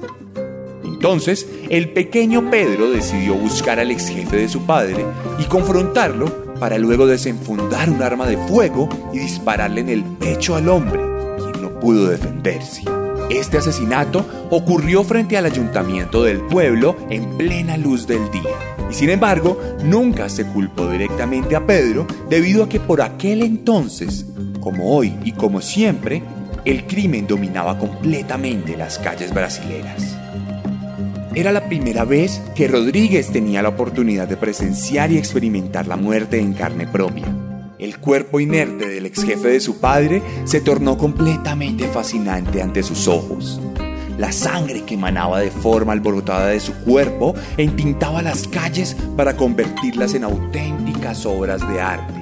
Entonces, 0.83 1.47
el 1.69 1.89
pequeño 1.93 2.49
Pedro 2.49 2.89
decidió 2.89 3.35
buscar 3.35 3.79
al 3.79 3.91
ex 3.91 4.09
jefe 4.09 4.35
de 4.35 4.49
su 4.49 4.65
padre 4.65 5.05
y 5.39 5.43
confrontarlo 5.45 6.55
para 6.59 6.77
luego 6.77 7.07
desenfundar 7.07 7.89
un 7.89 8.01
arma 8.01 8.27
de 8.27 8.37
fuego 8.37 8.89
y 9.13 9.19
dispararle 9.19 9.81
en 9.81 9.89
el 9.89 10.03
pecho 10.03 10.55
al 10.55 10.67
hombre, 10.67 10.99
quien 11.37 11.61
no 11.61 11.79
pudo 11.79 12.09
defenderse. 12.09 12.96
Este 13.29 13.57
asesinato 13.57 14.25
ocurrió 14.49 15.03
frente 15.03 15.37
al 15.37 15.45
ayuntamiento 15.45 16.23
del 16.23 16.39
pueblo 16.41 16.95
en 17.09 17.37
plena 17.37 17.75
luz 17.75 18.07
del 18.07 18.31
día. 18.31 18.55
Y 18.89 18.93
sin 18.93 19.09
embargo, 19.09 19.59
nunca 19.83 20.29
se 20.29 20.45
culpó 20.45 20.89
directamente 20.89 21.55
a 21.57 21.65
Pedro 21.65 22.07
debido 22.29 22.63
a 22.63 22.69
que 22.69 22.79
por 22.79 23.01
aquel 23.01 23.41
entonces, 23.41 24.25
como 24.61 24.95
hoy 24.95 25.17
y 25.25 25.33
como 25.33 25.59
siempre, 25.59 26.23
el 26.63 26.87
crimen 26.87 27.27
dominaba 27.27 27.77
completamente 27.77 28.77
las 28.77 28.97
calles 28.97 29.33
brasileras. 29.33 30.17
Era 31.35 31.51
la 31.51 31.67
primera 31.67 32.05
vez 32.05 32.41
que 32.55 32.69
Rodríguez 32.69 33.31
tenía 33.31 33.61
la 33.61 33.69
oportunidad 33.69 34.27
de 34.27 34.37
presenciar 34.37 35.11
y 35.11 35.17
experimentar 35.17 35.85
la 35.85 35.97
muerte 35.97 36.39
en 36.39 36.53
carne 36.53 36.87
propia. 36.87 37.46
El 37.79 37.99
cuerpo 37.99 38.39
inerte 38.39 38.87
del 38.87 39.05
ex 39.05 39.23
jefe 39.23 39.49
de 39.49 39.59
su 39.59 39.79
padre 39.79 40.23
se 40.45 40.61
tornó 40.61 40.97
completamente 40.97 41.87
fascinante 41.87 42.61
ante 42.61 42.81
sus 42.81 43.07
ojos. 43.07 43.61
La 44.17 44.31
sangre 44.31 44.83
que 44.83 44.95
emanaba 44.95 45.41
de 45.41 45.51
forma 45.51 45.93
alborotada 45.93 46.47
de 46.47 46.59
su 46.59 46.73
cuerpo 46.73 47.35
entintaba 47.55 48.23
las 48.23 48.47
calles 48.47 48.97
para 49.15 49.37
convertirlas 49.37 50.15
en 50.15 50.23
auténticas 50.23 51.23
obras 51.27 51.67
de 51.71 51.79
arte. 51.79 52.15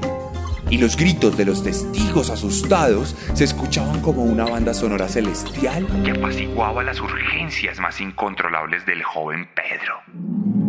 Y 0.69 0.77
los 0.77 0.97
gritos 0.97 1.37
de 1.37 1.45
los 1.45 1.63
testigos 1.63 2.29
asustados 2.29 3.15
se 3.33 3.45
escuchaban 3.45 4.01
como 4.01 4.23
una 4.23 4.43
banda 4.43 4.73
sonora 4.73 5.07
celestial 5.07 5.87
que 6.03 6.11
apaciguaba 6.11 6.83
las 6.83 6.99
urgencias 6.99 7.79
más 7.79 8.01
incontrolables 8.01 8.85
del 8.85 9.03
joven 9.03 9.47
Pedro. 9.55 10.64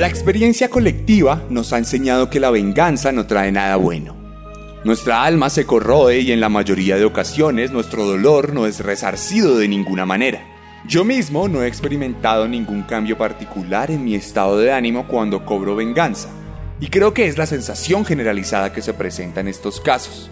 La 0.00 0.08
experiencia 0.08 0.70
colectiva 0.70 1.44
nos 1.50 1.74
ha 1.74 1.76
enseñado 1.76 2.30
que 2.30 2.40
la 2.40 2.50
venganza 2.50 3.12
no 3.12 3.26
trae 3.26 3.52
nada 3.52 3.76
bueno. 3.76 4.16
Nuestra 4.82 5.24
alma 5.24 5.50
se 5.50 5.66
corroe 5.66 6.20
y 6.20 6.32
en 6.32 6.40
la 6.40 6.48
mayoría 6.48 6.96
de 6.96 7.04
ocasiones 7.04 7.70
nuestro 7.70 8.06
dolor 8.06 8.54
no 8.54 8.64
es 8.64 8.80
resarcido 8.80 9.58
de 9.58 9.68
ninguna 9.68 10.06
manera. 10.06 10.40
Yo 10.88 11.04
mismo 11.04 11.48
no 11.48 11.62
he 11.62 11.68
experimentado 11.68 12.48
ningún 12.48 12.84
cambio 12.84 13.18
particular 13.18 13.90
en 13.90 14.02
mi 14.02 14.14
estado 14.14 14.56
de 14.56 14.72
ánimo 14.72 15.06
cuando 15.06 15.44
cobro 15.44 15.76
venganza, 15.76 16.30
y 16.80 16.86
creo 16.86 17.12
que 17.12 17.26
es 17.26 17.36
la 17.36 17.44
sensación 17.44 18.06
generalizada 18.06 18.72
que 18.72 18.80
se 18.80 18.94
presenta 18.94 19.40
en 19.40 19.48
estos 19.48 19.82
casos. 19.82 20.30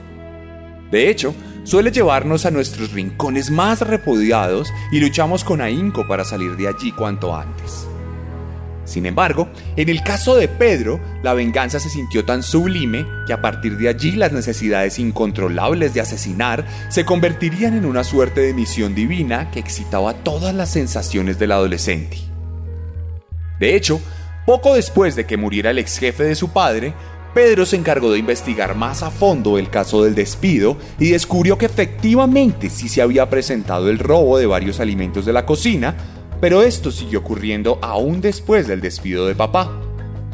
De 0.90 1.10
hecho, 1.10 1.34
suele 1.64 1.90
llevarnos 1.90 2.46
a 2.46 2.50
nuestros 2.50 2.92
rincones 2.92 3.50
más 3.50 3.82
repudiados 3.82 4.72
y 4.90 5.00
luchamos 5.00 5.44
con 5.44 5.60
ahínco 5.60 6.08
para 6.08 6.24
salir 6.24 6.56
de 6.56 6.68
allí 6.68 6.90
cuanto 6.90 7.36
antes. 7.36 7.86
Sin 8.88 9.04
embargo, 9.04 9.50
en 9.76 9.90
el 9.90 10.02
caso 10.02 10.34
de 10.34 10.48
Pedro, 10.48 10.98
la 11.22 11.34
venganza 11.34 11.78
se 11.78 11.90
sintió 11.90 12.24
tan 12.24 12.42
sublime 12.42 13.06
que 13.26 13.34
a 13.34 13.42
partir 13.42 13.76
de 13.76 13.88
allí 13.88 14.12
las 14.12 14.32
necesidades 14.32 14.98
incontrolables 14.98 15.92
de 15.92 16.00
asesinar 16.00 16.64
se 16.88 17.04
convertirían 17.04 17.76
en 17.76 17.84
una 17.84 18.02
suerte 18.02 18.40
de 18.40 18.54
misión 18.54 18.94
divina 18.94 19.50
que 19.50 19.60
excitaba 19.60 20.14
todas 20.14 20.54
las 20.54 20.70
sensaciones 20.70 21.38
del 21.38 21.52
adolescente. 21.52 22.16
De 23.60 23.76
hecho, 23.76 24.00
poco 24.46 24.74
después 24.74 25.14
de 25.16 25.26
que 25.26 25.36
muriera 25.36 25.70
el 25.70 25.78
ex 25.78 25.98
jefe 25.98 26.24
de 26.24 26.34
su 26.34 26.48
padre, 26.48 26.94
Pedro 27.34 27.66
se 27.66 27.76
encargó 27.76 28.10
de 28.10 28.18
investigar 28.18 28.74
más 28.74 29.02
a 29.02 29.10
fondo 29.10 29.58
el 29.58 29.68
caso 29.68 30.02
del 30.02 30.14
despido 30.14 30.78
y 30.98 31.10
descubrió 31.10 31.58
que 31.58 31.66
efectivamente 31.66 32.70
sí 32.70 32.88
se 32.88 33.02
había 33.02 33.28
presentado 33.28 33.90
el 33.90 33.98
robo 33.98 34.38
de 34.38 34.46
varios 34.46 34.80
alimentos 34.80 35.26
de 35.26 35.34
la 35.34 35.44
cocina, 35.44 35.94
pero 36.40 36.62
esto 36.62 36.90
siguió 36.90 37.20
ocurriendo 37.20 37.78
aún 37.82 38.20
después 38.20 38.66
del 38.66 38.80
despido 38.80 39.26
de 39.26 39.34
papá. 39.34 39.70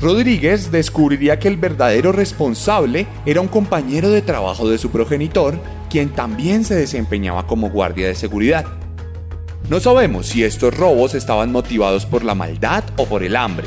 Rodríguez 0.00 0.70
descubriría 0.70 1.38
que 1.38 1.48
el 1.48 1.56
verdadero 1.56 2.12
responsable 2.12 3.06
era 3.24 3.40
un 3.40 3.48
compañero 3.48 4.10
de 4.10 4.22
trabajo 4.22 4.68
de 4.68 4.78
su 4.78 4.90
progenitor, 4.90 5.58
quien 5.88 6.10
también 6.10 6.64
se 6.64 6.74
desempeñaba 6.74 7.46
como 7.46 7.70
guardia 7.70 8.08
de 8.08 8.14
seguridad. 8.14 8.66
No 9.70 9.80
sabemos 9.80 10.26
si 10.26 10.44
estos 10.44 10.76
robos 10.76 11.14
estaban 11.14 11.50
motivados 11.52 12.04
por 12.04 12.24
la 12.24 12.34
maldad 12.34 12.84
o 12.96 13.06
por 13.06 13.22
el 13.22 13.34
hambre, 13.34 13.66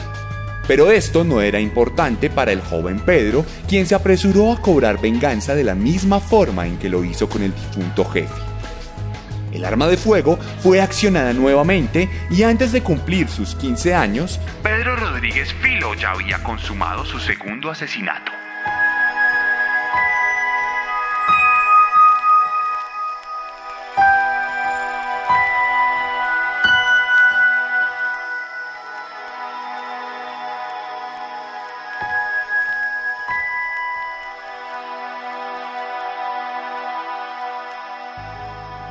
pero 0.68 0.92
esto 0.92 1.24
no 1.24 1.42
era 1.42 1.60
importante 1.60 2.30
para 2.30 2.52
el 2.52 2.62
joven 2.62 3.00
Pedro, 3.00 3.46
quien 3.68 3.88
se 3.88 3.96
apresuró 3.96 4.52
a 4.52 4.62
cobrar 4.62 5.02
venganza 5.02 5.56
de 5.56 5.64
la 5.64 5.74
misma 5.74 6.20
forma 6.20 6.68
en 6.68 6.78
que 6.78 6.90
lo 6.90 7.04
hizo 7.04 7.28
con 7.30 7.42
el 7.42 7.54
difunto 7.56 8.04
jefe. 8.06 8.47
El 9.52 9.66
arma 9.66 9.88
de 9.88 9.98
fuego 9.98 10.38
fue 10.62 10.82
accionada 10.82 11.34
nuevamente 11.34 12.10
y 12.30 12.44
antes 12.44 12.72
de 12.72 12.82
cumplir 12.82 13.28
sus 13.30 13.56
15 13.56 13.96
años, 13.96 14.40
Pedro 14.64 14.96
Rodríguez 14.96 15.54
Filo 15.62 15.94
ya 15.96 16.12
había 16.12 16.44
consumado 16.44 17.06
su 17.06 17.20
segundo 17.20 17.72
asesinato. 17.72 18.32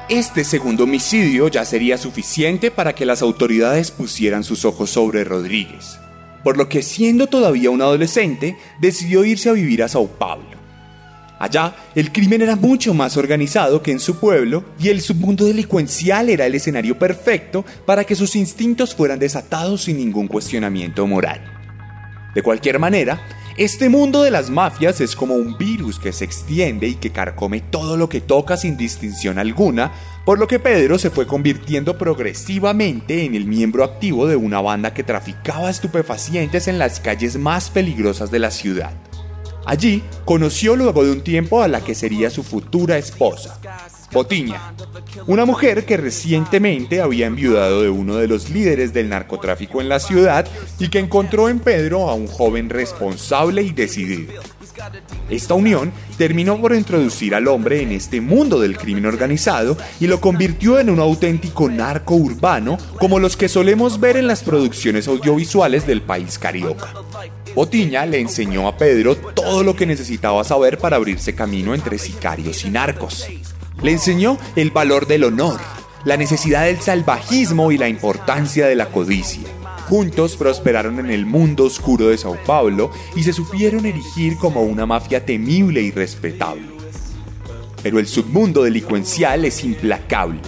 Este 0.08 0.44
segundo 0.44 0.84
homicidio 0.84 1.48
ya 1.48 1.64
sería 1.64 1.98
suficiente 1.98 2.70
para 2.70 2.94
que 2.94 3.04
las 3.04 3.22
autoridades 3.22 3.90
pusieran 3.90 4.44
sus 4.44 4.64
ojos 4.64 4.88
sobre 4.90 5.24
Rodríguez, 5.24 5.98
por 6.44 6.56
lo 6.56 6.68
que 6.68 6.84
siendo 6.84 7.26
todavía 7.26 7.70
un 7.70 7.82
adolescente, 7.82 8.56
decidió 8.80 9.24
irse 9.24 9.48
a 9.48 9.54
vivir 9.54 9.82
a 9.82 9.88
Sao 9.88 10.06
Paulo. 10.06 10.56
Allá, 11.40 11.74
el 11.96 12.12
crimen 12.12 12.40
era 12.40 12.54
mucho 12.54 12.94
más 12.94 13.16
organizado 13.16 13.82
que 13.82 13.90
en 13.90 13.98
su 13.98 14.20
pueblo 14.20 14.64
y 14.78 14.90
el 14.90 15.00
submundo 15.00 15.44
delincuencial 15.44 16.30
era 16.30 16.46
el 16.46 16.54
escenario 16.54 16.96
perfecto 16.96 17.64
para 17.84 18.04
que 18.04 18.14
sus 18.14 18.36
instintos 18.36 18.94
fueran 18.94 19.18
desatados 19.18 19.82
sin 19.82 19.96
ningún 19.96 20.28
cuestionamiento 20.28 21.04
moral. 21.08 21.40
De 22.32 22.42
cualquier 22.42 22.78
manera, 22.78 23.20
este 23.58 23.88
mundo 23.88 24.22
de 24.22 24.30
las 24.30 24.50
mafias 24.50 25.00
es 25.00 25.16
como 25.16 25.34
un 25.34 25.56
virus 25.56 25.98
que 25.98 26.12
se 26.12 26.26
extiende 26.26 26.88
y 26.88 26.96
que 26.96 27.10
carcome 27.10 27.62
todo 27.62 27.96
lo 27.96 28.08
que 28.08 28.20
toca 28.20 28.58
sin 28.58 28.76
distinción 28.76 29.38
alguna, 29.38 29.92
por 30.26 30.38
lo 30.38 30.46
que 30.46 30.58
Pedro 30.58 30.98
se 30.98 31.08
fue 31.08 31.26
convirtiendo 31.26 31.96
progresivamente 31.96 33.24
en 33.24 33.34
el 33.34 33.46
miembro 33.46 33.82
activo 33.82 34.26
de 34.26 34.36
una 34.36 34.60
banda 34.60 34.92
que 34.92 35.04
traficaba 35.04 35.70
estupefacientes 35.70 36.68
en 36.68 36.78
las 36.78 37.00
calles 37.00 37.38
más 37.38 37.70
peligrosas 37.70 38.30
de 38.30 38.40
la 38.40 38.50
ciudad. 38.50 38.92
Allí 39.64 40.02
conoció 40.26 40.76
luego 40.76 41.02
de 41.04 41.12
un 41.12 41.22
tiempo 41.22 41.62
a 41.62 41.68
la 41.68 41.80
que 41.80 41.94
sería 41.94 42.28
su 42.28 42.42
futura 42.42 42.98
esposa, 42.98 43.58
Botiña, 44.12 44.74
una 45.26 45.44
mujer 45.44 45.84
que 45.84 45.96
recientemente 45.96 47.00
había 47.00 47.26
enviudado 47.26 47.82
de 47.82 47.90
uno 47.90 48.16
de 48.16 48.28
los 48.28 48.50
líderes 48.50 48.92
del 48.92 49.08
narcotráfico 49.08 49.80
en 49.80 49.88
la 49.88 50.00
ciudad 50.00 50.46
y 50.78 50.88
que 50.88 50.98
encontró 50.98 51.48
en 51.48 51.58
Pedro 51.58 52.08
a 52.08 52.14
un 52.14 52.26
joven 52.26 52.70
responsable 52.70 53.62
y 53.62 53.72
decidido. 53.72 54.32
Esta 55.30 55.54
unión 55.54 55.92
terminó 56.18 56.60
por 56.60 56.74
introducir 56.74 57.34
al 57.34 57.48
hombre 57.48 57.82
en 57.82 57.92
este 57.92 58.20
mundo 58.20 58.60
del 58.60 58.76
crimen 58.76 59.06
organizado 59.06 59.76
y 60.00 60.06
lo 60.06 60.20
convirtió 60.20 60.78
en 60.78 60.90
un 60.90 61.00
auténtico 61.00 61.68
narco 61.68 62.14
urbano 62.14 62.78
como 62.98 63.18
los 63.18 63.36
que 63.36 63.48
solemos 63.48 63.98
ver 64.00 64.16
en 64.16 64.26
las 64.26 64.42
producciones 64.42 65.08
audiovisuales 65.08 65.86
del 65.86 66.02
país 66.02 66.38
carioca. 66.38 66.92
Botiña 67.54 68.04
le 68.04 68.20
enseñó 68.20 68.68
a 68.68 68.76
Pedro 68.76 69.16
todo 69.16 69.62
lo 69.62 69.74
que 69.74 69.86
necesitaba 69.86 70.44
saber 70.44 70.78
para 70.78 70.96
abrirse 70.96 71.34
camino 71.34 71.74
entre 71.74 71.98
sicarios 71.98 72.64
y 72.64 72.70
narcos. 72.70 73.26
Le 73.82 73.92
enseñó 73.92 74.38
el 74.56 74.70
valor 74.70 75.06
del 75.06 75.24
honor, 75.24 75.60
la 76.04 76.16
necesidad 76.16 76.64
del 76.64 76.80
salvajismo 76.80 77.72
y 77.72 77.78
la 77.78 77.88
importancia 77.88 78.66
de 78.66 78.74
la 78.74 78.86
codicia. 78.86 79.48
Juntos 79.88 80.36
prosperaron 80.36 80.98
en 80.98 81.10
el 81.10 81.26
mundo 81.26 81.64
oscuro 81.64 82.08
de 82.08 82.18
Sao 82.18 82.36
Paulo 82.44 82.90
y 83.14 83.22
se 83.22 83.32
supieron 83.32 83.86
erigir 83.86 84.36
como 84.36 84.62
una 84.62 84.86
mafia 84.86 85.24
temible 85.24 85.82
y 85.82 85.90
respetable. 85.90 86.66
Pero 87.82 87.98
el 87.98 88.06
submundo 88.06 88.62
delincuencial 88.64 89.44
es 89.44 89.62
implacable 89.62 90.40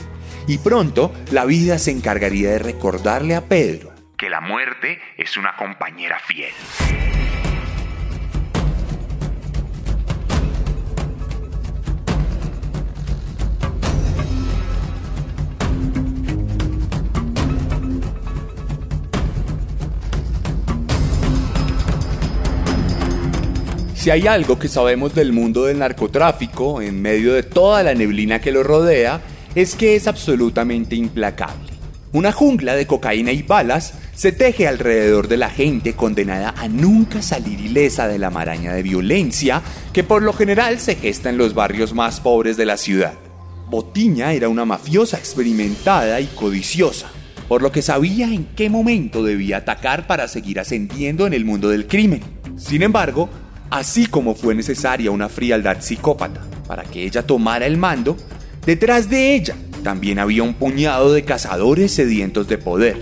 y 0.47 0.59
pronto 0.59 1.12
la 1.31 1.45
vida 1.45 1.79
se 1.79 1.93
encargaría 1.93 2.51
de 2.51 2.59
recordarle 2.59 3.37
a 3.37 3.45
Pedro 3.45 3.99
que 4.19 4.29
la 4.29 4.41
muerte 4.41 4.99
es 5.17 5.37
una 5.37 5.55
compañera 5.57 6.19
fiel. 6.19 6.53
Si 23.99 24.11
hay 24.11 24.29
algo 24.29 24.61
que 24.61 24.69
sabemos 24.69 25.13
del 25.13 25.33
mundo 25.33 25.65
del 25.65 25.81
narcotráfico, 25.81 26.81
en 26.81 27.03
medio 27.03 27.35
de 27.35 27.43
toda 27.43 27.83
la 27.83 27.95
neblina 27.95 28.41
que 28.41 28.53
lo 28.53 28.63
rodea, 28.63 29.21
es 29.57 29.75
que 29.75 29.97
es 29.97 30.07
absolutamente 30.07 30.95
implacable. 30.95 31.73
Una 32.13 32.31
jungla 32.31 32.77
de 32.77 32.87
cocaína 32.87 33.33
y 33.33 33.43
balas 33.43 33.95
se 34.15 34.31
teje 34.31 34.69
alrededor 34.69 35.27
de 35.27 35.37
la 35.37 35.51
gente 35.51 35.95
condenada 35.95 36.55
a 36.57 36.69
nunca 36.69 37.23
salir 37.23 37.61
ilesa 37.61 38.07
de 38.07 38.21
la 38.21 38.31
maraña 38.31 38.73
de 38.73 38.85
violencia 38.85 39.63
que 39.93 40.05
por 40.05 40.23
lo 40.23 40.33
general 40.33 40.79
se 40.79 40.95
gesta 40.95 41.29
en 41.29 41.37
los 41.37 41.55
barrios 41.55 41.93
más 41.93 42.21
pobres 42.21 42.57
de 42.57 42.67
la 42.67 42.77
ciudad. 42.77 43.15
Botiña 43.69 44.33
era 44.33 44.49
una 44.49 44.65
mafiosa 44.65 45.19
experimentada 45.19 46.21
y 46.21 46.27
codiciosa, 46.27 47.11
por 47.49 47.63
lo 47.63 47.73
que 47.73 47.83
sabía 47.83 48.27
en 48.27 48.45
qué 48.55 48.71
momento 48.71 49.25
debía 49.25 49.57
atacar 49.57 50.07
para 50.07 50.29
seguir 50.29 50.61
ascendiendo 50.61 51.27
en 51.27 51.35
el 51.35 51.45
mundo 51.45 51.69
del 51.69 51.89
crimen. 51.89 52.23
Sin 52.57 52.83
embargo, 52.83 53.29
Así 53.70 54.07
como 54.07 54.35
fue 54.35 54.54
necesaria 54.54 55.11
una 55.11 55.28
frialdad 55.28 55.78
psicópata 55.81 56.40
para 56.66 56.85
que 56.85 57.04
ella 57.04 57.26
tomara 57.26 57.66
el 57.66 57.76
mando, 57.76 58.16
detrás 58.64 59.11
de 59.11 59.35
ella 59.35 59.57
también 59.83 60.18
había 60.18 60.42
un 60.42 60.54
puñado 60.54 61.12
de 61.12 61.24
cazadores 61.24 61.92
sedientos 61.92 62.48
de 62.48 62.59
poder. 62.59 62.96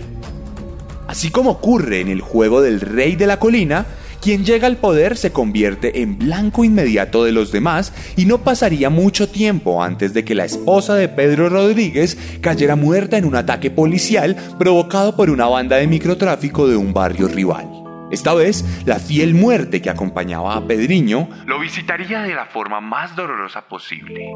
Así 1.07 1.31
como 1.31 1.50
ocurre 1.50 2.00
en 2.00 2.09
el 2.09 2.20
juego 2.20 2.62
del 2.62 2.81
rey 2.81 3.14
de 3.16 3.26
la 3.26 3.38
colina, 3.38 3.87
quien 4.20 4.44
llega 4.44 4.66
al 4.66 4.76
poder 4.76 5.16
se 5.16 5.31
convierte 5.31 6.02
en 6.02 6.18
blanco 6.18 6.64
inmediato 6.64 7.22
de 7.22 7.31
los 7.31 7.52
demás 7.52 7.92
y 8.16 8.24
no 8.24 8.38
pasaría 8.38 8.90
mucho 8.90 9.29
tiempo 9.29 9.85
antes 9.85 10.14
de 10.14 10.24
que 10.24 10.35
la 10.35 10.44
esposa 10.44 10.96
de 10.96 11.09
Pedro 11.09 11.48
Rodríguez 11.48 12.18
cayera 12.40 12.74
muerta 12.74 13.18
en 13.18 13.24
un 13.24 13.37
ataque 13.37 13.70
policial 13.70 14.37
provocado 14.59 15.14
por 15.14 15.31
una 15.31 15.46
banda 15.46 15.76
de 15.76 15.87
microtráfico 15.87 16.66
de 16.66 16.76
un 16.76 16.92
barrio 16.92 17.29
rival. 17.29 17.76
Esta 18.11 18.35
vez, 18.35 18.64
la 18.87 18.99
fiel 18.99 19.35
muerte 19.35 19.83
que 19.83 19.90
acompañaba 19.90 20.57
a 20.57 20.66
Pedriño 20.66 21.29
lo 21.45 21.59
visitaría 21.59 22.23
de 22.23 22.35
la 22.35 22.47
forma 22.47 22.81
más 22.81 23.16
dolorosa 23.16 23.69
posible. 23.69 24.27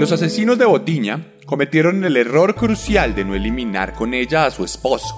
Los 0.00 0.12
asesinos 0.12 0.56
de 0.56 0.64
Botiña 0.64 1.26
cometieron 1.44 2.02
el 2.04 2.16
error 2.16 2.54
crucial 2.54 3.14
de 3.14 3.22
no 3.22 3.34
eliminar 3.34 3.92
con 3.92 4.14
ella 4.14 4.46
a 4.46 4.50
su 4.50 4.64
esposo. 4.64 5.14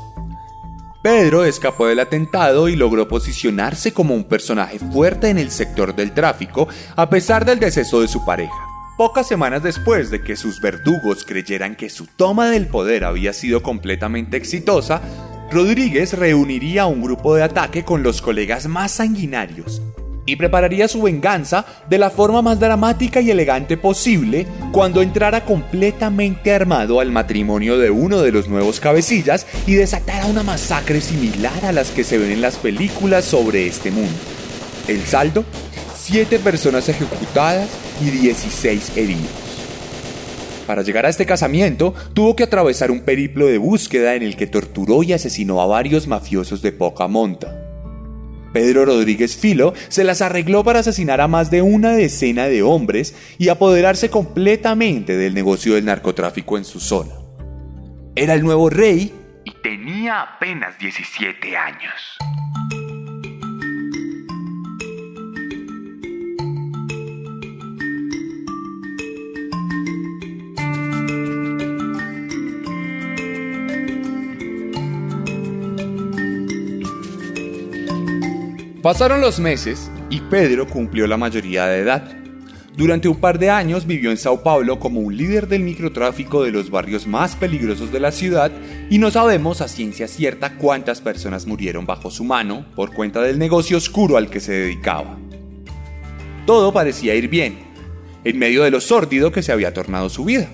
Pedro 1.04 1.44
escapó 1.44 1.86
del 1.86 2.00
atentado 2.00 2.68
y 2.68 2.74
logró 2.74 3.06
posicionarse 3.06 3.92
como 3.92 4.12
un 4.12 4.24
personaje 4.24 4.80
fuerte 4.80 5.28
en 5.28 5.38
el 5.38 5.52
sector 5.52 5.94
del 5.94 6.10
tráfico 6.10 6.66
a 6.96 7.08
pesar 7.08 7.44
del 7.44 7.60
deceso 7.60 8.00
de 8.00 8.08
su 8.08 8.24
pareja. 8.24 8.56
Pocas 8.98 9.28
semanas 9.28 9.62
después 9.62 10.10
de 10.10 10.20
que 10.24 10.34
sus 10.34 10.60
verdugos 10.60 11.24
creyeran 11.24 11.76
que 11.76 11.88
su 11.88 12.08
toma 12.16 12.50
del 12.50 12.66
poder 12.66 13.04
había 13.04 13.32
sido 13.32 13.62
completamente 13.62 14.36
exitosa, 14.36 15.00
Rodríguez 15.52 16.14
reuniría 16.14 16.86
un 16.86 17.02
grupo 17.02 17.36
de 17.36 17.44
ataque 17.44 17.84
con 17.84 18.02
los 18.02 18.20
colegas 18.20 18.66
más 18.66 18.90
sanguinarios 18.90 19.80
y 20.26 20.36
prepararía 20.36 20.88
su 20.88 21.02
venganza 21.02 21.64
de 21.88 21.98
la 21.98 22.10
forma 22.10 22.42
más 22.42 22.60
dramática 22.60 23.20
y 23.20 23.30
elegante 23.30 23.76
posible 23.76 24.46
cuando 24.72 25.02
entrara 25.02 25.44
completamente 25.44 26.52
armado 26.52 27.00
al 27.00 27.10
matrimonio 27.10 27.78
de 27.78 27.90
uno 27.90 28.20
de 28.22 28.32
los 28.32 28.48
nuevos 28.48 28.80
cabecillas 28.80 29.46
y 29.66 29.74
desatara 29.74 30.26
una 30.26 30.42
masacre 30.42 31.00
similar 31.00 31.64
a 31.64 31.72
las 31.72 31.90
que 31.90 32.04
se 32.04 32.18
ven 32.18 32.32
en 32.32 32.40
las 32.40 32.56
películas 32.56 33.24
sobre 33.24 33.66
este 33.66 33.90
mundo. 33.90 34.12
El 34.88 35.02
saldo, 35.02 35.44
7 35.96 36.38
personas 36.40 36.88
ejecutadas 36.88 37.68
y 38.00 38.10
16 38.10 38.96
heridos. 38.96 39.30
Para 40.66 40.82
llegar 40.82 41.06
a 41.06 41.08
este 41.08 41.26
casamiento, 41.26 41.94
tuvo 42.14 42.36
que 42.36 42.44
atravesar 42.44 42.90
un 42.90 43.00
periplo 43.00 43.46
de 43.46 43.58
búsqueda 43.58 44.14
en 44.14 44.22
el 44.22 44.36
que 44.36 44.46
torturó 44.46 45.02
y 45.02 45.12
asesinó 45.12 45.60
a 45.60 45.66
varios 45.66 46.06
mafiosos 46.06 46.62
de 46.62 46.72
poca 46.72 47.08
monta. 47.08 47.61
Pedro 48.52 48.84
Rodríguez 48.84 49.36
Filo 49.36 49.74
se 49.88 50.04
las 50.04 50.22
arregló 50.22 50.64
para 50.64 50.80
asesinar 50.80 51.20
a 51.20 51.28
más 51.28 51.50
de 51.50 51.62
una 51.62 51.92
decena 51.92 52.46
de 52.46 52.62
hombres 52.62 53.14
y 53.38 53.48
apoderarse 53.48 54.10
completamente 54.10 55.16
del 55.16 55.34
negocio 55.34 55.74
del 55.74 55.84
narcotráfico 55.84 56.58
en 56.58 56.64
su 56.64 56.80
zona. 56.80 57.12
Era 58.14 58.34
el 58.34 58.42
nuevo 58.42 58.68
rey 58.68 59.14
y 59.44 59.52
tenía 59.62 60.20
apenas 60.20 60.78
17 60.78 61.56
años. 61.56 62.18
Pasaron 78.82 79.20
los 79.20 79.38
meses 79.38 79.92
y 80.10 80.20
Pedro 80.22 80.66
cumplió 80.66 81.06
la 81.06 81.16
mayoría 81.16 81.66
de 81.66 81.78
edad. 81.78 82.02
Durante 82.76 83.06
un 83.06 83.20
par 83.20 83.38
de 83.38 83.48
años 83.48 83.86
vivió 83.86 84.10
en 84.10 84.16
Sao 84.16 84.42
Paulo 84.42 84.80
como 84.80 84.98
un 84.98 85.16
líder 85.16 85.46
del 85.46 85.62
microtráfico 85.62 86.42
de 86.42 86.50
los 86.50 86.68
barrios 86.68 87.06
más 87.06 87.36
peligrosos 87.36 87.92
de 87.92 88.00
la 88.00 88.10
ciudad 88.10 88.50
y 88.90 88.98
no 88.98 89.12
sabemos 89.12 89.60
a 89.60 89.68
ciencia 89.68 90.08
cierta 90.08 90.56
cuántas 90.56 91.00
personas 91.00 91.46
murieron 91.46 91.86
bajo 91.86 92.10
su 92.10 92.24
mano 92.24 92.66
por 92.74 92.92
cuenta 92.92 93.22
del 93.22 93.38
negocio 93.38 93.76
oscuro 93.76 94.16
al 94.16 94.28
que 94.28 94.40
se 94.40 94.52
dedicaba. 94.52 95.16
Todo 96.44 96.72
parecía 96.72 97.14
ir 97.14 97.28
bien, 97.28 97.58
en 98.24 98.36
medio 98.36 98.64
de 98.64 98.72
lo 98.72 98.80
sórdido 98.80 99.30
que 99.30 99.44
se 99.44 99.52
había 99.52 99.72
tornado 99.72 100.08
su 100.08 100.24
vida. 100.24 100.48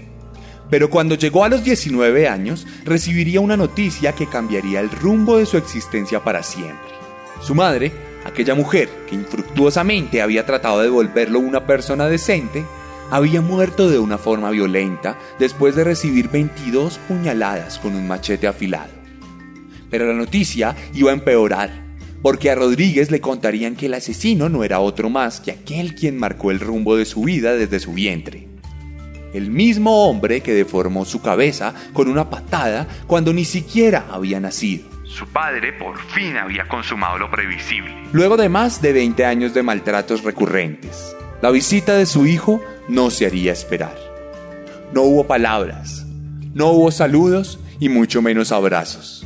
Pero 0.68 0.90
cuando 0.90 1.14
llegó 1.14 1.44
a 1.44 1.48
los 1.48 1.64
19 1.64 2.28
años, 2.28 2.66
recibiría 2.84 3.40
una 3.40 3.56
noticia 3.56 4.12
que 4.12 4.26
cambiaría 4.26 4.80
el 4.80 4.90
rumbo 4.90 5.38
de 5.38 5.46
su 5.46 5.56
existencia 5.56 6.22
para 6.22 6.42
siempre. 6.42 6.76
Su 7.40 7.54
madre, 7.54 8.07
aquella 8.28 8.54
mujer 8.54 8.88
que 9.08 9.14
infructuosamente 9.14 10.22
había 10.22 10.46
tratado 10.46 10.80
de 10.80 10.88
volverlo 10.88 11.40
una 11.40 11.66
persona 11.66 12.06
decente, 12.06 12.64
había 13.10 13.40
muerto 13.40 13.88
de 13.88 13.98
una 13.98 14.18
forma 14.18 14.50
violenta 14.50 15.18
después 15.38 15.74
de 15.74 15.84
recibir 15.84 16.28
22 16.28 16.98
puñaladas 17.08 17.78
con 17.78 17.94
un 17.94 18.06
machete 18.06 18.46
afilado. 18.46 18.92
Pero 19.90 20.06
la 20.06 20.14
noticia 20.14 20.76
iba 20.94 21.10
a 21.10 21.14
empeorar, 21.14 21.70
porque 22.22 22.50
a 22.50 22.54
Rodríguez 22.54 23.10
le 23.10 23.20
contarían 23.20 23.76
que 23.76 23.86
el 23.86 23.94
asesino 23.94 24.48
no 24.48 24.64
era 24.64 24.80
otro 24.80 25.08
más 25.08 25.40
que 25.40 25.50
aquel 25.50 25.94
quien 25.94 26.18
marcó 26.18 26.50
el 26.50 26.60
rumbo 26.60 26.96
de 26.96 27.06
su 27.06 27.22
vida 27.22 27.54
desde 27.54 27.80
su 27.80 27.92
vientre. 27.92 28.48
El 29.32 29.50
mismo 29.50 30.08
hombre 30.08 30.40
que 30.40 30.54
deformó 30.54 31.04
su 31.04 31.20
cabeza 31.20 31.74
con 31.92 32.08
una 32.08 32.28
patada 32.30 32.86
cuando 33.06 33.32
ni 33.32 33.44
siquiera 33.44 34.06
había 34.10 34.40
nacido. 34.40 34.97
Su 35.08 35.26
padre 35.26 35.72
por 35.72 35.98
fin 35.98 36.36
había 36.36 36.68
consumado 36.68 37.18
lo 37.18 37.30
previsible. 37.30 37.94
Luego 38.12 38.36
de 38.36 38.48
más 38.48 38.82
de 38.82 38.92
20 38.92 39.24
años 39.24 39.54
de 39.54 39.62
maltratos 39.62 40.22
recurrentes, 40.22 41.16
la 41.40 41.50
visita 41.50 41.94
de 41.94 42.06
su 42.06 42.26
hijo 42.26 42.62
no 42.88 43.10
se 43.10 43.26
haría 43.26 43.52
esperar. 43.52 43.96
No 44.92 45.02
hubo 45.02 45.26
palabras, 45.26 46.06
no 46.54 46.68
hubo 46.68 46.90
saludos 46.90 47.58
y 47.80 47.88
mucho 47.88 48.20
menos 48.20 48.52
abrazos. 48.52 49.17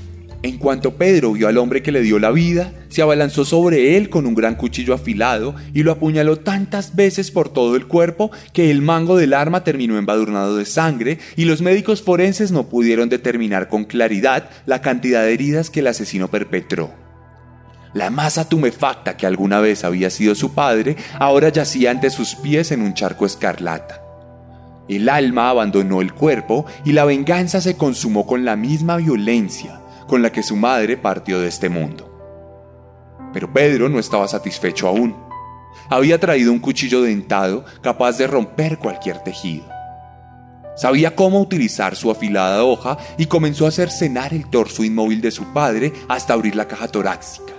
En 0.45 0.59
cuanto 0.59 0.97
Pedro 0.97 1.33
vio 1.33 1.47
al 1.47 1.57
hombre 1.57 1.83
que 1.83 1.93
le 1.93 2.01
dio 2.01 2.19
la 2.19 2.33
vida, 2.33 2.73
se 2.89 3.01
abalanzó 3.01 3.45
sobre 3.45 3.97
él 3.97 4.11
con 4.11 4.27
un 4.27 4.35
gran 4.35 4.57
cuchillo 4.57 4.93
afilado 4.93 5.55
y 5.73 5.85
lo 5.85 5.93
apuñaló 5.93 6.41
tantas 6.41 6.97
veces 6.97 7.31
por 7.31 7.49
todo 7.49 7.77
el 7.77 7.87
cuerpo 7.87 8.33
que 8.53 8.73
el 8.73 8.83
mango 8.83 9.17
del 9.17 9.35
arma 9.35 9.63
terminó 9.63 9.97
embadurnado 9.99 10.57
de 10.57 10.65
sangre 10.65 11.21
y 11.37 11.45
los 11.45 11.63
médicos 11.63 12.03
forenses 12.03 12.51
no 12.51 12.69
pudieron 12.69 13.09
determinar 13.09 13.69
con 13.69 13.85
claridad 13.85 14.51
la 14.67 14.81
cantidad 14.81 15.23
de 15.23 15.33
heridas 15.33 15.71
que 15.71 15.79
el 15.79 15.87
asesino 15.87 16.27
perpetró. 16.27 16.93
La 17.95 18.11
masa 18.11 18.49
tumefacta 18.49 19.17
que 19.17 19.27
alguna 19.27 19.61
vez 19.61 19.85
había 19.85 20.11
sido 20.11 20.35
su 20.35 20.55
padre 20.55 20.97
ahora 21.21 21.51
yacía 21.51 21.93
ante 21.93 22.11
sus 22.11 22.35
pies 22.35 22.73
en 22.73 22.83
un 22.83 22.95
charco 22.95 23.27
escarlata. 23.27 24.03
El 24.89 25.09
alma 25.09 25.51
abandonó 25.51 26.01
el 26.01 26.13
cuerpo 26.13 26.67
y 26.85 26.93
la 26.93 27.05
venganza 27.05 27.61
se 27.61 27.77
consumó 27.77 28.27
con 28.27 28.45
la 28.45 28.57
misma 28.57 28.97
violencia 28.97 29.82
con 30.13 30.21
la 30.21 30.31
que 30.31 30.43
su 30.43 30.57
madre 30.57 30.99
partió 30.99 31.41
de 31.41 31.49
este 31.49 31.71
mundo. 31.71 32.07
Pero 33.33 33.51
Pedro 33.51 33.89
no 33.89 33.99
estaba 33.99 34.29
satisfecho 34.29 34.87
aún. 34.87 35.17
Había 35.89 36.21
traído 36.21 36.53
un 36.53 36.59
cuchillo 36.59 37.01
dentado 37.01 37.65
capaz 37.81 38.19
de 38.19 38.27
romper 38.27 38.77
cualquier 38.77 39.21
tejido. 39.21 39.65
Sabía 40.77 41.17
cómo 41.17 41.41
utilizar 41.41 41.97
su 41.97 42.11
afilada 42.11 42.63
hoja 42.63 42.99
y 43.17 43.25
comenzó 43.25 43.65
a 43.65 43.69
hacer 43.69 43.89
cenar 43.89 44.35
el 44.35 44.51
torso 44.51 44.85
inmóvil 44.85 45.23
de 45.23 45.31
su 45.31 45.51
padre 45.55 45.95
hasta 46.09 46.35
abrir 46.35 46.57
la 46.57 46.69
caja 46.69 46.89
torácica. 46.89 47.55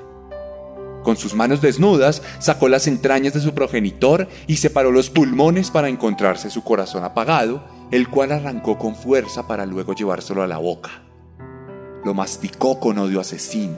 Con 1.02 1.18
sus 1.18 1.34
manos 1.34 1.60
desnudas 1.60 2.22
sacó 2.38 2.70
las 2.70 2.86
entrañas 2.86 3.34
de 3.34 3.42
su 3.42 3.56
progenitor 3.56 4.28
y 4.46 4.58
separó 4.58 4.92
los 4.92 5.10
pulmones 5.10 5.72
para 5.72 5.90
encontrarse 5.90 6.52
su 6.52 6.64
corazón 6.64 7.04
apagado, 7.04 7.64
el 7.90 8.10
cual 8.10 8.32
arrancó 8.32 8.78
con 8.78 8.94
fuerza 8.96 9.48
para 9.48 9.66
luego 9.66 9.96
llevárselo 9.96 10.44
a 10.44 10.48
la 10.48 10.60
boca. 10.60 11.02
Lo 12.06 12.14
masticó 12.14 12.80
con 12.80 12.98
odio 12.98 13.20
asesino, 13.20 13.78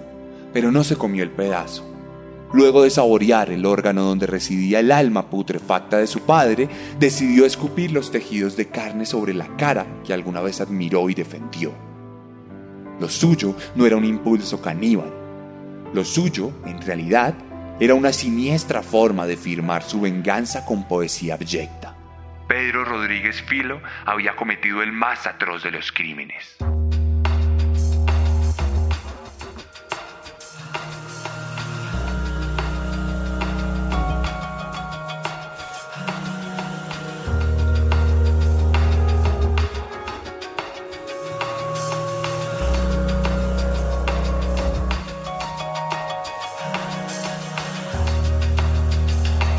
pero 0.53 0.71
no 0.71 0.83
se 0.83 0.95
comió 0.95 1.23
el 1.23 1.31
pedazo. 1.31 1.85
Luego 2.53 2.83
de 2.83 2.89
saborear 2.89 3.51
el 3.51 3.65
órgano 3.65 4.03
donde 4.03 4.27
residía 4.27 4.79
el 4.79 4.91
alma 4.91 5.29
putrefacta 5.29 5.97
de 5.97 6.07
su 6.07 6.21
padre, 6.21 6.69
decidió 6.99 7.45
escupir 7.45 7.91
los 7.91 8.11
tejidos 8.11 8.55
de 8.55 8.69
carne 8.69 9.05
sobre 9.05 9.33
la 9.33 9.47
cara 9.57 9.85
que 10.05 10.13
alguna 10.13 10.41
vez 10.41 10.61
admiró 10.61 11.09
y 11.09 11.13
defendió. 11.13 11.73
Lo 12.99 13.09
suyo 13.09 13.55
no 13.75 13.85
era 13.85 13.97
un 13.97 14.05
impulso 14.05 14.61
caníbal. 14.61 15.13
Lo 15.93 16.05
suyo, 16.05 16.51
en 16.65 16.81
realidad, 16.81 17.35
era 17.79 17.93
una 17.93 18.13
siniestra 18.13 18.81
forma 18.81 19.27
de 19.27 19.35
firmar 19.35 19.83
su 19.83 19.99
venganza 19.99 20.65
con 20.65 20.87
poesía 20.87 21.33
abyecta. 21.33 21.95
Pedro 22.47 22.85
Rodríguez 22.85 23.41
Filo 23.41 23.81
había 24.05 24.35
cometido 24.35 24.81
el 24.81 24.93
más 24.93 25.27
atroz 25.27 25.63
de 25.63 25.71
los 25.71 25.91
crímenes. 25.91 26.55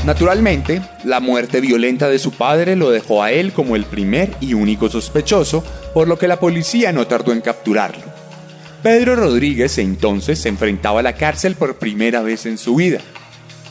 Naturalmente, 0.06 0.82
la 1.02 1.18
muerte 1.18 1.60
violenta 1.60 2.08
de 2.08 2.20
su 2.20 2.30
padre 2.30 2.76
lo 2.76 2.90
dejó 2.90 3.24
a 3.24 3.32
él 3.32 3.52
como 3.52 3.74
el 3.74 3.84
primer 3.84 4.30
y 4.40 4.54
único 4.54 4.88
sospechoso, 4.88 5.64
por 5.92 6.06
lo 6.06 6.16
que 6.16 6.28
la 6.28 6.38
policía 6.38 6.92
no 6.92 7.08
tardó 7.08 7.32
en 7.32 7.40
capturarlo. 7.40 8.04
Pedro 8.84 9.16
Rodríguez 9.16 9.78
entonces 9.78 10.38
se 10.38 10.48
enfrentaba 10.48 11.00
a 11.00 11.02
la 11.02 11.14
cárcel 11.14 11.56
por 11.56 11.78
primera 11.78 12.22
vez 12.22 12.46
en 12.46 12.56
su 12.56 12.76
vida. 12.76 13.00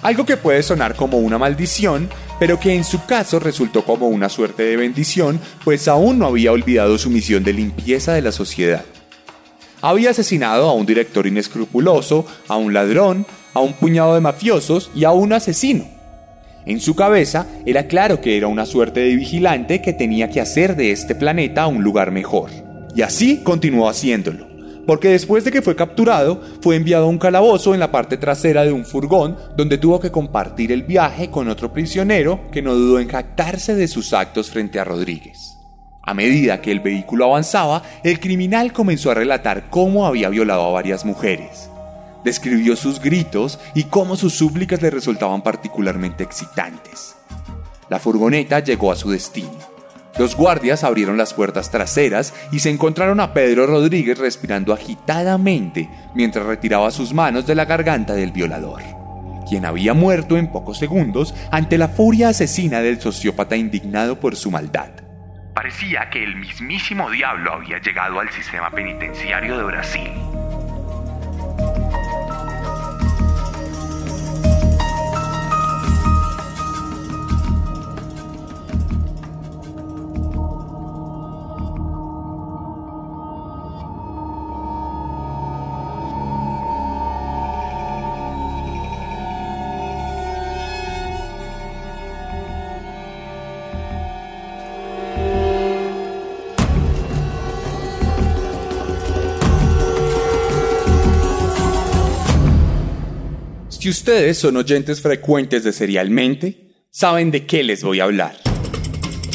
Algo 0.01 0.25
que 0.25 0.35
puede 0.35 0.61
sonar 0.61 0.95
como 0.95 1.19
una 1.19 1.37
maldición, 1.37 2.09
pero 2.37 2.59
que 2.59 2.75
en 2.75 2.83
su 2.83 3.05
caso 3.05 3.39
resultó 3.39 3.85
como 3.85 4.09
una 4.09 4.27
suerte 4.27 4.63
de 4.63 4.75
bendición, 4.75 5.39
pues 5.63 5.87
aún 5.87 6.19
no 6.19 6.25
había 6.25 6.51
olvidado 6.51 6.97
su 6.97 7.09
misión 7.09 7.45
de 7.45 7.53
limpieza 7.53 8.11
de 8.11 8.21
la 8.21 8.33
sociedad. 8.33 8.83
Había 9.81 10.09
asesinado 10.09 10.67
a 10.67 10.73
un 10.73 10.85
director 10.85 11.27
inescrupuloso, 11.27 12.25
a 12.49 12.57
un 12.57 12.73
ladrón, 12.73 13.25
a 13.53 13.61
un 13.61 13.71
puñado 13.71 14.15
de 14.15 14.19
mafiosos 14.19 14.91
y 14.93 15.05
a 15.05 15.11
un 15.11 15.31
asesino 15.31 15.94
En 16.65 16.79
su 16.79 16.95
cabeza 16.95 17.45
era 17.65 17.87
claro 17.87 18.21
que 18.21 18.37
era 18.37 18.47
una 18.47 18.65
suerte 18.65 19.01
de 19.01 19.15
vigilante 19.15 19.81
que 19.81 19.93
tenía 19.93 20.29
que 20.29 20.41
hacer 20.41 20.75
de 20.75 20.91
este 20.91 21.13
planeta 21.13 21.67
un 21.67 21.83
lugar 21.83 22.11
mejor. 22.11 22.49
Y 22.95 23.03
así 23.03 23.41
continuó 23.43 23.87
haciéndolo, 23.87 24.47
porque 24.87 25.09
después 25.09 25.43
de 25.43 25.51
que 25.51 25.61
fue 25.61 25.75
capturado, 25.75 26.41
fue 26.61 26.75
enviado 26.75 27.05
a 27.05 27.09
un 27.09 27.19
calabozo 27.19 27.75
en 27.75 27.79
la 27.79 27.91
parte 27.91 28.17
trasera 28.17 28.63
de 28.63 28.71
un 28.71 28.83
furgón 28.83 29.37
donde 29.55 29.77
tuvo 29.77 29.99
que 29.99 30.11
compartir 30.11 30.71
el 30.71 30.81
viaje 30.83 31.29
con 31.29 31.49
otro 31.49 31.71
prisionero 31.71 32.49
que 32.51 32.63
no 32.63 32.73
dudó 32.73 32.99
en 32.99 33.09
jactarse 33.09 33.75
de 33.75 33.87
sus 33.87 34.13
actos 34.13 34.49
frente 34.49 34.79
a 34.79 34.83
Rodríguez. 34.83 35.57
A 36.01 36.13
medida 36.13 36.61
que 36.61 36.71
el 36.71 36.79
vehículo 36.79 37.25
avanzaba, 37.25 37.83
el 38.03 38.19
criminal 38.19 38.73
comenzó 38.73 39.11
a 39.11 39.15
relatar 39.15 39.69
cómo 39.69 40.07
había 40.07 40.29
violado 40.29 40.65
a 40.65 40.71
varias 40.71 41.05
mujeres. 41.05 41.69
Describió 42.25 42.75
sus 42.75 42.99
gritos 42.99 43.59
y 43.75 43.83
cómo 43.83 44.15
sus 44.15 44.33
súplicas 44.33 44.81
le 44.81 44.89
resultaban 44.89 45.43
particularmente 45.43 46.23
excitantes. 46.23 47.15
La 47.87 47.99
furgoneta 47.99 48.61
llegó 48.61 48.91
a 48.91 48.95
su 48.95 49.11
destino. 49.11 49.53
Los 50.17 50.35
guardias 50.35 50.83
abrieron 50.83 51.17
las 51.17 51.35
puertas 51.35 51.69
traseras 51.69 52.33
y 52.51 52.59
se 52.59 52.71
encontraron 52.71 53.19
a 53.19 53.31
Pedro 53.31 53.67
Rodríguez 53.67 54.17
respirando 54.17 54.73
agitadamente 54.73 55.87
mientras 56.15 56.47
retiraba 56.47 56.89
sus 56.89 57.13
manos 57.13 57.45
de 57.45 57.53
la 57.53 57.65
garganta 57.65 58.15
del 58.15 58.31
violador, 58.31 58.81
quien 59.47 59.63
había 59.63 59.93
muerto 59.93 60.35
en 60.35 60.51
pocos 60.51 60.79
segundos 60.79 61.35
ante 61.51 61.77
la 61.77 61.89
furia 61.89 62.29
asesina 62.29 62.79
del 62.81 62.99
sociópata 62.99 63.55
indignado 63.55 64.19
por 64.19 64.35
su 64.35 64.49
maldad. 64.49 64.89
Parecía 65.53 66.09
que 66.09 66.23
el 66.23 66.35
mismísimo 66.37 67.07
diablo 67.11 67.53
había 67.53 67.77
llegado 67.79 68.19
al 68.19 68.31
sistema 68.31 68.71
penitenciario 68.71 69.59
de 69.59 69.63
Brasil. 69.63 70.11
Si 103.85 103.91
ustedes 103.91 104.39
son 104.39 104.57
oyentes 104.57 104.99
frecuentes 104.99 105.63
de 105.63 105.71
Serialmente, 105.71 106.87
saben 106.89 107.29
de 107.29 107.45
qué 107.45 107.61
les 107.61 107.83
voy 107.83 107.99
a 107.99 108.05
hablar. 108.05 108.35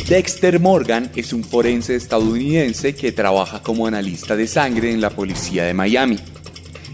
Dexter 0.09 0.59
Morgan 0.59 1.09
es 1.15 1.33
un 1.33 1.45
forense 1.45 1.95
estadounidense 1.95 2.97
que 2.97 3.13
trabaja 3.13 3.63
como 3.63 3.87
analista 3.87 4.35
de 4.35 4.49
sangre 4.49 4.91
en 4.91 5.01
la 5.01 5.11
policía 5.11 5.67
de 5.67 5.73
Miami. 5.73 6.19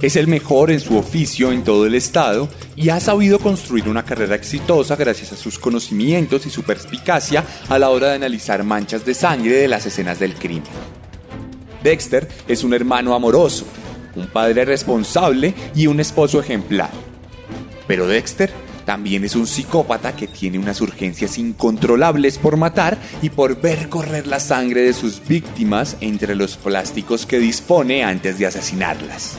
Es 0.03 0.17
el 0.17 0.27
mejor 0.27 0.71
en 0.71 0.81
su 0.81 0.99
oficio 0.99 1.51
en 1.51 1.65
todo 1.65 1.87
el 1.87 1.95
estado 1.95 2.51
y 2.77 2.91
ha 2.91 3.01
sabido 3.01 3.39
construir 3.39 3.89
una 3.89 4.05
carrera 4.05 4.35
exitosa 4.35 4.95
gracias 4.95 5.33
a 5.33 5.37
sus 5.37 5.59
conocimientos 5.59 6.45
y 6.45 6.51
su 6.51 6.63
perspicacia 6.63 7.43
a 7.71 7.79
la 7.79 7.89
hora 7.89 8.09
de 8.09 8.17
analizar 8.17 8.65
manchas 8.65 9.07
de 9.07 9.15
sangre 9.15 9.55
de 9.55 9.69
las 9.69 9.87
escenas 9.87 10.19
del 10.19 10.35
crimen. 10.35 10.65
Dexter 11.83 12.29
es 12.49 12.63
un 12.65 12.75
hermano 12.75 13.15
amoroso, 13.15 13.67
un 14.15 14.27
padre 14.27 14.67
responsable 14.67 15.55
y 15.75 15.87
un 15.87 16.01
esposo 16.01 16.39
ejemplar. 16.39 17.16
Pero 17.87 18.07
Dexter 18.07 18.53
también 18.85 19.25
es 19.25 19.35
un 19.35 19.47
psicópata 19.47 20.15
que 20.15 20.29
tiene 20.29 20.59
unas 20.59 20.81
urgencias 20.81 21.39
incontrolables 21.39 22.39
por 22.39 22.57
matar 22.57 22.99
y 23.21 23.31
por 23.31 23.61
ver 23.61 23.89
correr 23.89 24.27
la 24.27 24.41
sangre 24.41 24.83
de 24.83 24.93
sus 24.93 25.21
víctimas 25.27 25.97
entre 26.01 26.37
los 26.37 26.57
plásticos 26.57 27.27
que 27.27 27.39
dispone 27.39 28.05
antes 28.05 28.39
de 28.39 28.47
asesinarlas. 28.47 29.39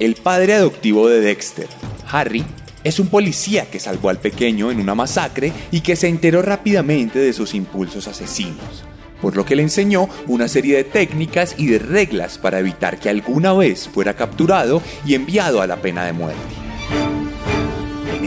El 0.00 0.16
padre 0.16 0.54
adoptivo 0.54 1.08
de 1.08 1.20
Dexter, 1.20 1.68
Harry, 2.10 2.44
es 2.82 2.98
un 2.98 3.06
policía 3.06 3.70
que 3.70 3.78
salvó 3.78 4.08
al 4.08 4.18
pequeño 4.18 4.72
en 4.72 4.80
una 4.80 4.96
masacre 4.96 5.52
y 5.70 5.80
que 5.80 5.94
se 5.94 6.08
enteró 6.08 6.42
rápidamente 6.42 7.20
de 7.20 7.32
sus 7.32 7.54
impulsos 7.54 8.08
asesinos, 8.08 8.84
por 9.20 9.36
lo 9.36 9.44
que 9.44 9.54
le 9.54 9.62
enseñó 9.62 10.08
una 10.26 10.48
serie 10.48 10.76
de 10.76 10.84
técnicas 10.84 11.54
y 11.56 11.66
de 11.66 11.78
reglas 11.78 12.38
para 12.38 12.58
evitar 12.58 12.98
que 12.98 13.08
alguna 13.08 13.52
vez 13.52 13.88
fuera 13.88 14.14
capturado 14.14 14.82
y 15.06 15.14
enviado 15.14 15.62
a 15.62 15.68
la 15.68 15.76
pena 15.76 16.04
de 16.04 16.12
muerte. 16.12 16.61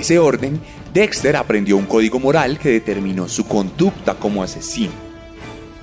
Ese 0.05 0.19
orden, 0.19 0.61
Dexter 0.93 1.35
aprendió 1.35 1.77
un 1.77 1.87
código 1.87 2.19
moral 2.19 2.59
que 2.59 2.69
determinó 2.69 3.27
su 3.27 3.47
conducta 3.47 4.13
como 4.13 4.43
asesino. 4.43 4.91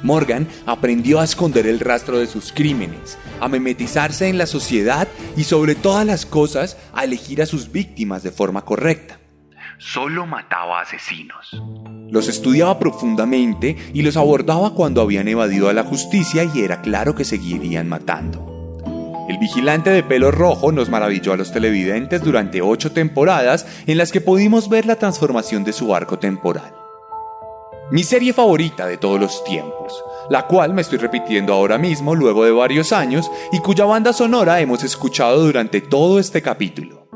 Morgan 0.05 0.47
aprendió 0.65 1.19
a 1.19 1.25
esconder 1.25 1.67
el 1.67 1.81
rastro 1.81 2.21
de 2.21 2.29
sus 2.29 2.53
crímenes, 2.53 3.19
a 3.41 3.49
memetizarse 3.49 4.29
en 4.29 4.39
la 4.39 4.47
sociedad 4.47 5.09
y 5.37 5.43
sobre 5.43 5.75
todas 5.75 6.07
las 6.07 6.25
cosas 6.25 6.77
a 6.93 7.03
elegir 7.03 7.43
a 7.43 7.47
sus 7.47 7.73
víctimas 7.73 8.23
de 8.23 8.31
forma 8.31 8.65
correcta. 8.65 9.19
Solo 9.79 10.25
mataba 10.25 10.83
asesinos. 10.83 11.61
Los 12.09 12.29
estudiaba 12.29 12.79
profundamente 12.79 13.77
y 13.93 14.03
los 14.03 14.17
abordaba 14.17 14.73
cuando 14.75 15.03
habían 15.03 15.27
evadido 15.27 15.69
a 15.69 15.73
la 15.73 15.83
justicia 15.83 16.45
y 16.45 16.63
era 16.63 16.81
claro 16.81 17.17
que 17.17 17.25
seguirían 17.25 17.89
matando. 17.89 18.52
El 19.29 19.39
vigilante 19.39 19.91
de 19.91 20.03
pelo 20.03 20.31
rojo 20.31 20.73
nos 20.73 20.89
maravilló 20.89 21.33
a 21.33 21.37
los 21.37 21.53
televidentes 21.53 22.23
durante 22.23 22.61
ocho 22.61 22.93
temporadas 22.93 23.67
en 23.87 23.99
las 23.99 24.11
que 24.11 24.21
pudimos 24.21 24.69
ver 24.69 24.85
la 24.85 24.97
transformación 24.97 25.63
de 25.63 25.73
su 25.73 25.95
arco 25.95 26.19
temporal. 26.19 26.75
Mi 27.93 28.03
serie 28.03 28.33
favorita 28.33 28.87
de 28.87 28.97
todos 28.97 29.21
los 29.21 29.45
tiempos, 29.45 30.03
la 30.29 30.47
cual 30.47 30.75
me 30.75 30.83
estoy 30.83 30.99
repitiendo 30.99 31.53
ahora 31.53 31.79
mismo 31.79 32.15
luego 32.15 32.45
de 32.45 32.51
varios 32.51 32.93
años 32.93 33.31
y 33.53 33.59
cuya 33.59 33.85
banda 33.85 34.13
sonora 34.13 34.61
hemos 34.61 34.83
escuchado 34.83 35.45
durante 35.45 35.81
todo 35.81 36.19
este 36.19 36.43
capítulo. 36.43 37.07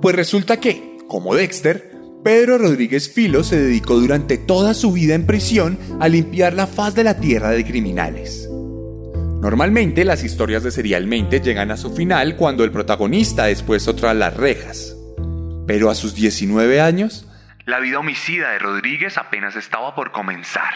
Pues 0.00 0.14
resulta 0.14 0.58
que, 0.58 0.98
como 1.08 1.34
Dexter, 1.34 1.96
Pedro 2.22 2.58
Rodríguez 2.58 3.12
Filo 3.12 3.42
se 3.44 3.60
dedicó 3.60 3.96
durante 3.96 4.38
toda 4.38 4.72
su 4.72 4.92
vida 4.92 5.14
en 5.14 5.26
prisión 5.26 5.78
a 6.00 6.08
limpiar 6.08 6.54
la 6.54 6.66
faz 6.66 6.94
de 6.94 7.04
la 7.04 7.18
tierra 7.18 7.50
de 7.50 7.64
criminales. 7.64 8.48
Normalmente 9.40 10.04
las 10.04 10.24
historias 10.24 10.64
de 10.64 10.72
Serialmente 10.72 11.40
llegan 11.40 11.70
a 11.70 11.76
su 11.76 11.94
final 11.94 12.34
cuando 12.34 12.64
el 12.64 12.72
protagonista 12.72 13.48
es 13.50 13.62
puesto 13.62 13.94
tras 13.94 14.16
las 14.16 14.36
rejas. 14.36 14.96
Pero 15.64 15.90
a 15.90 15.94
sus 15.94 16.14
19 16.16 16.80
años... 16.80 17.24
La 17.64 17.78
vida 17.78 18.00
homicida 18.00 18.50
de 18.50 18.58
Rodríguez 18.58 19.16
apenas 19.16 19.54
estaba 19.54 19.94
por 19.94 20.10
comenzar. 20.10 20.74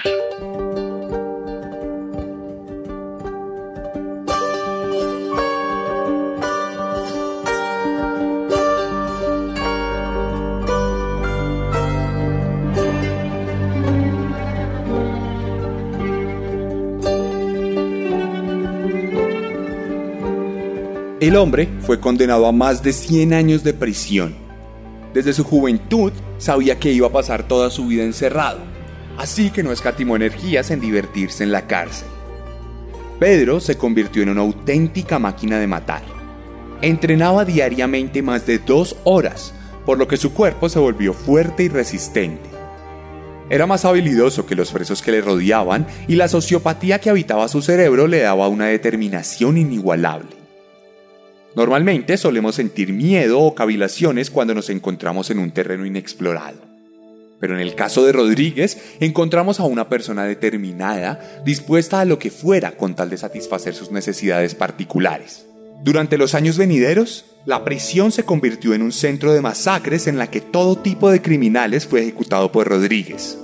El 21.33 21.39
hombre 21.39 21.67
fue 21.81 21.99
condenado 21.99 22.47
a 22.47 22.53
más 22.53 22.83
de 22.83 22.93
100 22.93 23.33
años 23.33 23.65
de 23.65 23.73
prisión. 23.73 24.35
Desde 25.15 25.33
su 25.33 25.45
juventud 25.45 26.13
sabía 26.37 26.79
que 26.79 26.93
iba 26.93 27.07
a 27.07 27.13
pasar 27.13 27.49
toda 27.49 27.71
su 27.71 27.87
vida 27.87 28.05
encerrado, 28.05 28.59
así 29.17 29.49
que 29.49 29.63
no 29.63 29.73
escatimó 29.73 30.15
energías 30.15 30.71
en 30.71 30.81
divertirse 30.81 31.43
en 31.43 31.51
la 31.51 31.67
cárcel. 31.67 32.07
Pedro 33.19 33.61
se 33.61 33.79
convirtió 33.79 34.23
en 34.23 34.29
una 34.29 34.43
auténtica 34.43 35.19
máquina 35.19 35.59
de 35.59 35.67
matar. 35.67 36.03
Entrenaba 36.83 37.47
diariamente 37.47 38.21
más 38.21 38.45
de 38.45 38.59
dos 38.59 38.97
horas, 39.05 39.55
por 39.87 39.97
lo 39.97 40.07
que 40.07 40.19
su 40.19 40.35
cuerpo 40.35 40.69
se 40.69 40.81
volvió 40.81 41.15
fuerte 41.15 41.63
y 41.63 41.69
resistente. 41.69 42.51
Era 43.49 43.67
más 43.67 43.87
habilidoso 43.87 44.45
que 44.45 44.55
los 44.55 44.71
presos 44.71 45.01
que 45.01 45.13
le 45.13 45.23
rodeaban 45.23 45.87
y 46.09 46.17
la 46.17 46.29
sociopatía 46.29 47.01
que 47.01 47.09
habitaba 47.09 47.49
su 47.49 47.63
cerebro 47.63 48.07
le 48.07 48.21
daba 48.21 48.49
una 48.49 48.67
determinación 48.67 49.57
inigualable. 49.57 50.42
Normalmente 51.55 52.17
solemos 52.17 52.55
sentir 52.55 52.93
miedo 52.93 53.41
o 53.41 53.55
cavilaciones 53.55 54.31
cuando 54.31 54.55
nos 54.55 54.71
encontramos 54.71 55.31
en 55.31 55.39
un 55.39 55.51
terreno 55.51 55.85
inexplorado. 55.85 56.59
Pero 57.41 57.55
en 57.55 57.61
el 57.61 57.75
caso 57.75 58.05
de 58.05 58.13
Rodríguez, 58.13 58.79
encontramos 59.01 59.59
a 59.59 59.65
una 59.65 59.89
persona 59.89 60.25
determinada, 60.25 61.43
dispuesta 61.45 62.01
a 62.01 62.05
lo 62.05 62.19
que 62.19 62.31
fuera 62.31 62.73
con 62.73 62.95
tal 62.95 63.11
de 63.11 63.19
satisfacer 63.19 63.75
sus 63.75 63.91
necesidades 63.91 64.55
particulares. 64.55 65.45
Durante 65.83 66.17
los 66.17 66.37
años 66.37 66.57
venideros, 66.57 67.25
la 67.45 67.65
prisión 67.65 68.13
se 68.13 68.25
convirtió 68.25 68.73
en 68.73 68.83
un 68.83 68.93
centro 68.93 69.33
de 69.33 69.41
masacres 69.41 70.07
en 70.07 70.17
la 70.17 70.31
que 70.31 70.41
todo 70.41 70.77
tipo 70.77 71.11
de 71.11 71.21
criminales 71.21 71.87
fue 71.87 72.03
ejecutado 72.03 72.53
por 72.53 72.69
Rodríguez. 72.69 73.37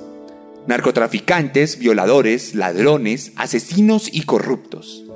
Narcotraficantes, 0.68 1.80
violadores, 1.80 2.54
ladrones, 2.54 3.32
asesinos 3.34 4.08
y 4.12 4.22
corruptos. 4.22 5.07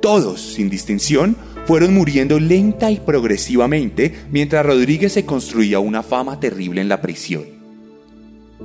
Todos, 0.00 0.40
sin 0.40 0.70
distinción, 0.70 1.36
fueron 1.66 1.94
muriendo 1.94 2.40
lenta 2.40 2.90
y 2.90 2.98
progresivamente 2.98 4.14
mientras 4.30 4.64
Rodríguez 4.64 5.12
se 5.12 5.24
construía 5.24 5.78
una 5.78 6.02
fama 6.02 6.40
terrible 6.40 6.80
en 6.80 6.88
la 6.88 7.00
prisión. 7.00 7.44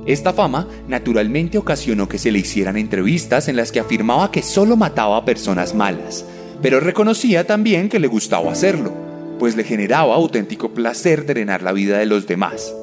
Esta 0.06 0.32
fama 0.32 0.68
naturalmente 0.88 1.58
ocasionó 1.58 2.08
que 2.08 2.18
se 2.18 2.30
le 2.30 2.38
hicieran 2.38 2.76
entrevistas 2.76 3.48
en 3.48 3.56
las 3.56 3.72
que 3.72 3.80
afirmaba 3.80 4.30
que 4.30 4.42
solo 4.42 4.76
mataba 4.76 5.16
a 5.16 5.24
personas 5.24 5.74
malas, 5.74 6.24
pero 6.62 6.80
reconocía 6.80 7.46
también 7.46 7.88
que 7.88 7.98
le 7.98 8.06
gustaba 8.06 8.52
hacerlo, 8.52 8.92
pues 9.38 9.56
le 9.56 9.64
generaba 9.64 10.14
auténtico 10.14 10.70
placer 10.72 11.26
drenar 11.26 11.62
la 11.62 11.72
vida 11.72 11.98
de 11.98 12.06
los 12.06 12.26
demás. 12.26 12.74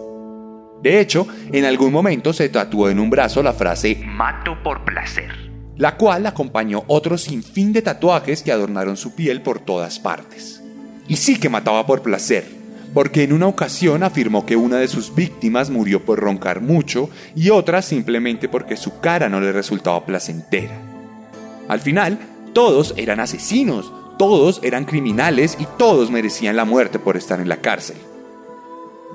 De 0.81 0.99
hecho, 0.99 1.27
en 1.51 1.65
algún 1.65 1.93
momento 1.93 2.33
se 2.33 2.49
tatuó 2.49 2.89
en 2.89 2.99
un 2.99 3.09
brazo 3.09 3.41
la 3.41 3.53
frase 3.53 4.01
Mato 4.05 4.61
por 4.63 4.83
placer, 4.83 5.31
la 5.77 5.97
cual 5.97 6.25
acompañó 6.25 6.83
otro 6.87 7.17
sinfín 7.17 7.73
de 7.73 7.81
tatuajes 7.81 8.43
que 8.43 8.51
adornaron 8.51 8.97
su 8.97 9.15
piel 9.15 9.41
por 9.41 9.59
todas 9.59 9.99
partes. 9.99 10.61
Y 11.07 11.17
sí 11.17 11.39
que 11.39 11.49
mataba 11.49 11.85
por 11.85 12.01
placer, 12.01 12.45
porque 12.93 13.23
en 13.23 13.33
una 13.33 13.47
ocasión 13.47 14.03
afirmó 14.03 14.45
que 14.45 14.55
una 14.55 14.77
de 14.77 14.87
sus 14.87 15.15
víctimas 15.15 15.69
murió 15.69 16.05
por 16.05 16.19
roncar 16.19 16.61
mucho 16.61 17.09
y 17.35 17.49
otra 17.49 17.81
simplemente 17.81 18.47
porque 18.47 18.77
su 18.77 18.99
cara 18.99 19.29
no 19.29 19.41
le 19.41 19.51
resultaba 19.51 20.05
placentera. 20.05 20.79
Al 21.67 21.79
final, 21.79 22.19
todos 22.53 22.93
eran 22.97 23.19
asesinos, 23.19 23.91
todos 24.19 24.59
eran 24.63 24.85
criminales 24.85 25.57
y 25.59 25.65
todos 25.77 26.11
merecían 26.11 26.55
la 26.55 26.65
muerte 26.65 26.99
por 26.99 27.17
estar 27.17 27.39
en 27.39 27.49
la 27.49 27.57
cárcel. 27.57 27.97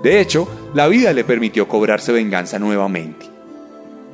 De 0.03 0.21
hecho, 0.21 0.49
la 0.75 0.89
vida 0.89 1.13
le 1.13 1.25
permitió 1.25 1.69
cobrarse 1.69 2.13
venganza 2.13 2.59
nuevamente. 2.59 3.27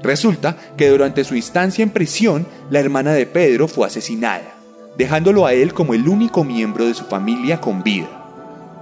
Resulta 0.05 0.55
que 0.77 0.91
durante 0.91 1.25
su 1.25 1.35
instancia 1.35 1.83
en 1.83 1.89
prisión, 1.89 2.47
la 2.69 2.79
hermana 2.79 3.15
de 3.15 3.25
Pedro 3.25 3.67
fue 3.69 3.87
asesinada, 3.87 4.55
dejándolo 4.99 5.47
a 5.47 5.55
él 5.55 5.73
como 5.73 5.95
el 5.95 6.07
único 6.07 6.45
miembro 6.45 6.87
de 6.87 6.93
su 6.93 7.05
familia 7.05 7.59
con 7.59 7.83
vida. 7.83 8.21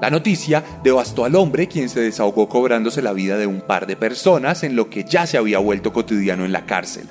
La 0.02 0.10
noticia 0.10 0.64
devastó 0.82 1.24
al 1.24 1.36
hombre 1.36 1.68
quien 1.68 1.88
se 1.88 2.00
desahogó 2.00 2.48
cobrándose 2.48 3.02
la 3.02 3.12
vida 3.12 3.38
de 3.38 3.46
un 3.46 3.60
par 3.60 3.86
de 3.86 3.94
personas 3.94 4.64
en 4.64 4.74
lo 4.74 4.90
que 4.90 5.04
ya 5.04 5.28
se 5.28 5.38
había 5.38 5.60
vuelto 5.60 5.92
cotidiano 5.92 6.44
en 6.44 6.50
la 6.50 6.66
cárcel. 6.66 7.06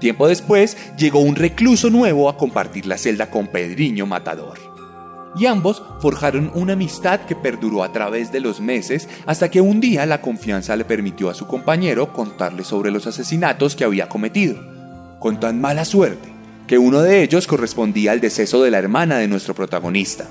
Tiempo 0.00 0.26
después 0.26 0.78
llegó 0.96 1.18
un 1.18 1.36
recluso 1.36 1.90
nuevo 1.90 2.30
a 2.30 2.38
compartir 2.38 2.86
la 2.86 2.96
celda 2.96 3.28
con 3.28 3.48
Pedriño 3.48 4.06
Matador. 4.06 4.67
Y 5.36 5.46
ambos 5.46 5.82
forjaron 6.00 6.50
una 6.54 6.72
amistad 6.72 7.20
que 7.20 7.36
perduró 7.36 7.82
a 7.82 7.92
través 7.92 8.32
de 8.32 8.40
los 8.40 8.60
meses 8.60 9.08
hasta 9.26 9.50
que 9.50 9.60
un 9.60 9.80
día 9.80 10.06
la 10.06 10.20
confianza 10.20 10.76
le 10.76 10.84
permitió 10.84 11.30
a 11.30 11.34
su 11.34 11.46
compañero 11.46 12.12
contarle 12.12 12.64
sobre 12.64 12.90
los 12.90 13.06
asesinatos 13.06 13.76
que 13.76 13.84
había 13.84 14.08
cometido, 14.08 14.58
con 15.18 15.38
tan 15.40 15.60
mala 15.60 15.84
suerte 15.84 16.38
que 16.66 16.78
uno 16.78 17.00
de 17.00 17.22
ellos 17.22 17.46
correspondía 17.46 18.12
al 18.12 18.20
deceso 18.20 18.62
de 18.62 18.70
la 18.70 18.78
hermana 18.78 19.16
de 19.16 19.26
nuestro 19.26 19.54
protagonista. 19.54 20.26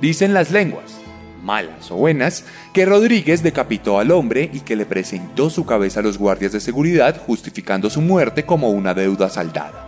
Dicen 0.00 0.32
las 0.32 0.52
lenguas, 0.52 0.94
malas 1.42 1.90
o 1.90 1.96
buenas, 1.96 2.44
que 2.72 2.86
Rodríguez 2.86 3.42
decapitó 3.42 3.98
al 3.98 4.12
hombre 4.12 4.48
y 4.52 4.60
que 4.60 4.76
le 4.76 4.86
presentó 4.86 5.50
su 5.50 5.66
cabeza 5.66 6.00
a 6.00 6.02
los 6.02 6.18
guardias 6.18 6.52
de 6.52 6.60
seguridad 6.60 7.20
justificando 7.26 7.90
su 7.90 8.00
muerte 8.00 8.44
como 8.44 8.70
una 8.70 8.94
deuda 8.94 9.28
saldada. 9.28 9.85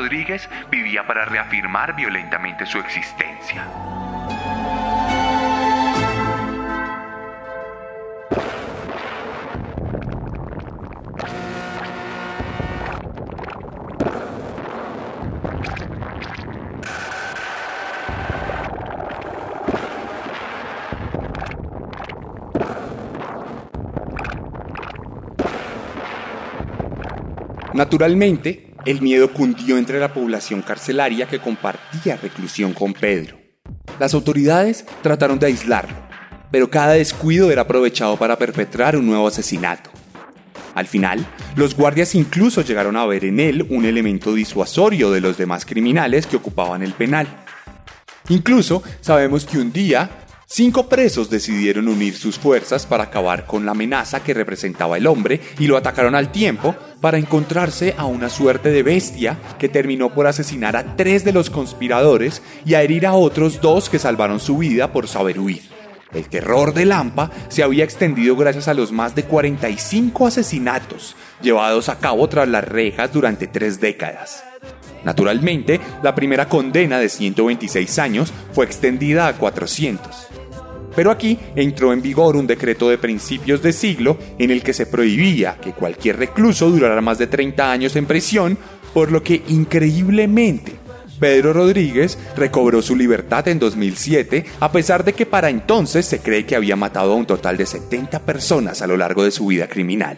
Rodríguez 0.00 0.48
vivía 0.70 1.06
para 1.06 1.26
reafirmar 1.26 1.94
violentamente 1.94 2.64
su 2.64 2.78
existencia. 2.78 3.66
Naturalmente, 27.74 28.69
el 28.86 29.02
miedo 29.02 29.32
cundió 29.32 29.78
entre 29.78 30.00
la 30.00 30.12
población 30.12 30.62
carcelaria 30.62 31.26
que 31.26 31.38
compartía 31.38 32.16
reclusión 32.16 32.72
con 32.72 32.92
Pedro. 32.92 33.38
Las 33.98 34.14
autoridades 34.14 34.84
trataron 35.02 35.38
de 35.38 35.46
aislarlo, 35.46 35.96
pero 36.50 36.70
cada 36.70 36.94
descuido 36.94 37.50
era 37.50 37.62
aprovechado 37.62 38.16
para 38.16 38.36
perpetrar 38.36 38.96
un 38.96 39.06
nuevo 39.06 39.28
asesinato. 39.28 39.90
Al 40.74 40.86
final, 40.86 41.26
los 41.56 41.74
guardias 41.74 42.14
incluso 42.14 42.62
llegaron 42.62 42.96
a 42.96 43.04
ver 43.04 43.24
en 43.24 43.40
él 43.40 43.66
un 43.70 43.84
elemento 43.84 44.32
disuasorio 44.32 45.10
de 45.10 45.20
los 45.20 45.36
demás 45.36 45.66
criminales 45.66 46.26
que 46.26 46.36
ocupaban 46.36 46.82
el 46.82 46.92
penal. 46.92 47.26
Incluso 48.28 48.82
sabemos 49.00 49.44
que 49.44 49.58
un 49.58 49.72
día 49.72 50.08
Cinco 50.52 50.88
presos 50.88 51.30
decidieron 51.30 51.86
unir 51.86 52.16
sus 52.16 52.36
fuerzas 52.36 52.84
para 52.84 53.04
acabar 53.04 53.46
con 53.46 53.64
la 53.64 53.70
amenaza 53.70 54.24
que 54.24 54.34
representaba 54.34 54.96
el 54.96 55.06
hombre 55.06 55.40
y 55.60 55.68
lo 55.68 55.76
atacaron 55.76 56.16
al 56.16 56.32
tiempo 56.32 56.74
para 57.00 57.18
encontrarse 57.18 57.94
a 57.96 58.06
una 58.06 58.28
suerte 58.28 58.70
de 58.70 58.82
bestia 58.82 59.38
que 59.60 59.68
terminó 59.68 60.12
por 60.12 60.26
asesinar 60.26 60.74
a 60.74 60.96
tres 60.96 61.24
de 61.24 61.32
los 61.32 61.50
conspiradores 61.50 62.42
y 62.66 62.74
a 62.74 62.82
herir 62.82 63.06
a 63.06 63.12
otros 63.12 63.60
dos 63.60 63.88
que 63.88 64.00
salvaron 64.00 64.40
su 64.40 64.58
vida 64.58 64.92
por 64.92 65.06
saber 65.06 65.38
huir. 65.38 65.62
El 66.12 66.28
terror 66.28 66.74
de 66.74 66.84
Lampa 66.84 67.30
se 67.48 67.62
había 67.62 67.84
extendido 67.84 68.34
gracias 68.34 68.66
a 68.66 68.74
los 68.74 68.90
más 68.90 69.14
de 69.14 69.22
45 69.22 70.26
asesinatos 70.26 71.14
llevados 71.40 71.88
a 71.88 72.00
cabo 72.00 72.28
tras 72.28 72.48
las 72.48 72.64
rejas 72.64 73.12
durante 73.12 73.46
tres 73.46 73.80
décadas. 73.80 74.42
Naturalmente, 75.04 75.80
la 76.02 76.16
primera 76.16 76.48
condena 76.48 76.98
de 76.98 77.08
126 77.08 77.98
años 78.00 78.32
fue 78.52 78.66
extendida 78.66 79.28
a 79.28 79.34
400. 79.34 80.29
Pero 80.94 81.10
aquí 81.10 81.38
entró 81.54 81.92
en 81.92 82.02
vigor 82.02 82.36
un 82.36 82.46
decreto 82.46 82.88
de 82.88 82.98
principios 82.98 83.62
de 83.62 83.72
siglo 83.72 84.18
en 84.38 84.50
el 84.50 84.62
que 84.62 84.72
se 84.72 84.86
prohibía 84.86 85.56
que 85.60 85.72
cualquier 85.72 86.18
recluso 86.18 86.70
durara 86.70 87.00
más 87.00 87.18
de 87.18 87.26
30 87.26 87.70
años 87.70 87.96
en 87.96 88.06
prisión, 88.06 88.58
por 88.92 89.12
lo 89.12 89.22
que 89.22 89.42
increíblemente 89.48 90.80
Pedro 91.20 91.52
Rodríguez 91.52 92.18
recobró 92.34 92.80
su 92.80 92.96
libertad 92.96 93.46
en 93.48 93.58
2007 93.58 94.46
a 94.58 94.72
pesar 94.72 95.04
de 95.04 95.12
que 95.12 95.26
para 95.26 95.50
entonces 95.50 96.06
se 96.06 96.20
cree 96.20 96.46
que 96.46 96.56
había 96.56 96.76
matado 96.76 97.12
a 97.12 97.16
un 97.16 97.26
total 97.26 97.58
de 97.58 97.66
70 97.66 98.20
personas 98.20 98.80
a 98.80 98.86
lo 98.86 98.96
largo 98.96 99.22
de 99.22 99.30
su 99.30 99.46
vida 99.46 99.68
criminal. 99.68 100.16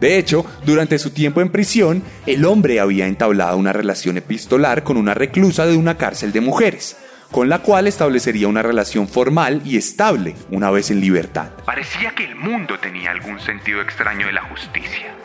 De 0.00 0.18
hecho, 0.18 0.44
durante 0.64 0.98
su 0.98 1.10
tiempo 1.10 1.40
en 1.40 1.50
prisión, 1.50 2.02
el 2.26 2.44
hombre 2.44 2.80
había 2.80 3.06
entablado 3.06 3.56
una 3.56 3.72
relación 3.72 4.16
epistolar 4.16 4.82
con 4.82 4.96
una 4.96 5.14
reclusa 5.14 5.66
de 5.66 5.76
una 5.76 5.96
cárcel 5.96 6.32
de 6.32 6.40
mujeres, 6.40 6.96
con 7.32 7.48
la 7.48 7.60
cual 7.60 7.88
establecería 7.88 8.46
una 8.46 8.62
relación 8.62 9.08
formal 9.08 9.62
y 9.64 9.76
estable 9.78 10.36
una 10.50 10.70
vez 10.70 10.90
en 10.90 11.00
libertad. 11.00 11.50
Parecía 11.64 12.14
que 12.14 12.24
el 12.24 12.36
mundo 12.36 12.78
tenía 12.78 13.10
algún 13.10 13.40
sentido 13.40 13.80
extraño 13.80 14.26
de 14.26 14.34
la 14.34 14.42
justicia. 14.42 15.21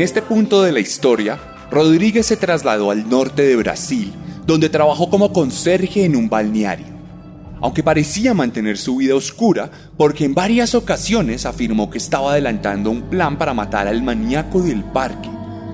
En 0.00 0.04
este 0.04 0.22
punto 0.22 0.62
de 0.62 0.72
la 0.72 0.80
historia, 0.80 1.38
Rodríguez 1.70 2.24
se 2.24 2.38
trasladó 2.38 2.90
al 2.90 3.10
norte 3.10 3.42
de 3.42 3.54
Brasil, 3.56 4.14
donde 4.46 4.70
trabajó 4.70 5.10
como 5.10 5.30
conserje 5.30 6.06
en 6.06 6.16
un 6.16 6.30
balneario. 6.30 6.86
Aunque 7.60 7.82
parecía 7.82 8.32
mantener 8.32 8.78
su 8.78 8.96
vida 8.96 9.14
oscura, 9.14 9.70
porque 9.98 10.24
en 10.24 10.32
varias 10.32 10.74
ocasiones 10.74 11.44
afirmó 11.44 11.90
que 11.90 11.98
estaba 11.98 12.32
adelantando 12.32 12.90
un 12.90 13.10
plan 13.10 13.36
para 13.36 13.52
matar 13.52 13.88
al 13.88 14.02
maníaco 14.02 14.62
del 14.62 14.84
parque, 14.84 15.28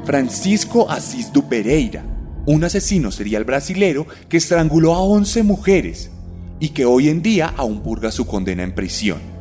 Francisco 0.04 0.90
Assis 0.90 1.32
du 1.32 1.48
Pereira, 1.48 2.04
un 2.46 2.64
asesino 2.64 3.12
serial 3.12 3.44
brasilero 3.44 4.08
que 4.28 4.38
estranguló 4.38 4.94
a 4.94 5.02
11 5.02 5.44
mujeres 5.44 6.10
y 6.58 6.70
que 6.70 6.84
hoy 6.84 7.10
en 7.10 7.22
día 7.22 7.54
aún 7.56 7.80
purga 7.80 8.10
su 8.10 8.26
condena 8.26 8.64
en 8.64 8.74
prisión. 8.74 9.35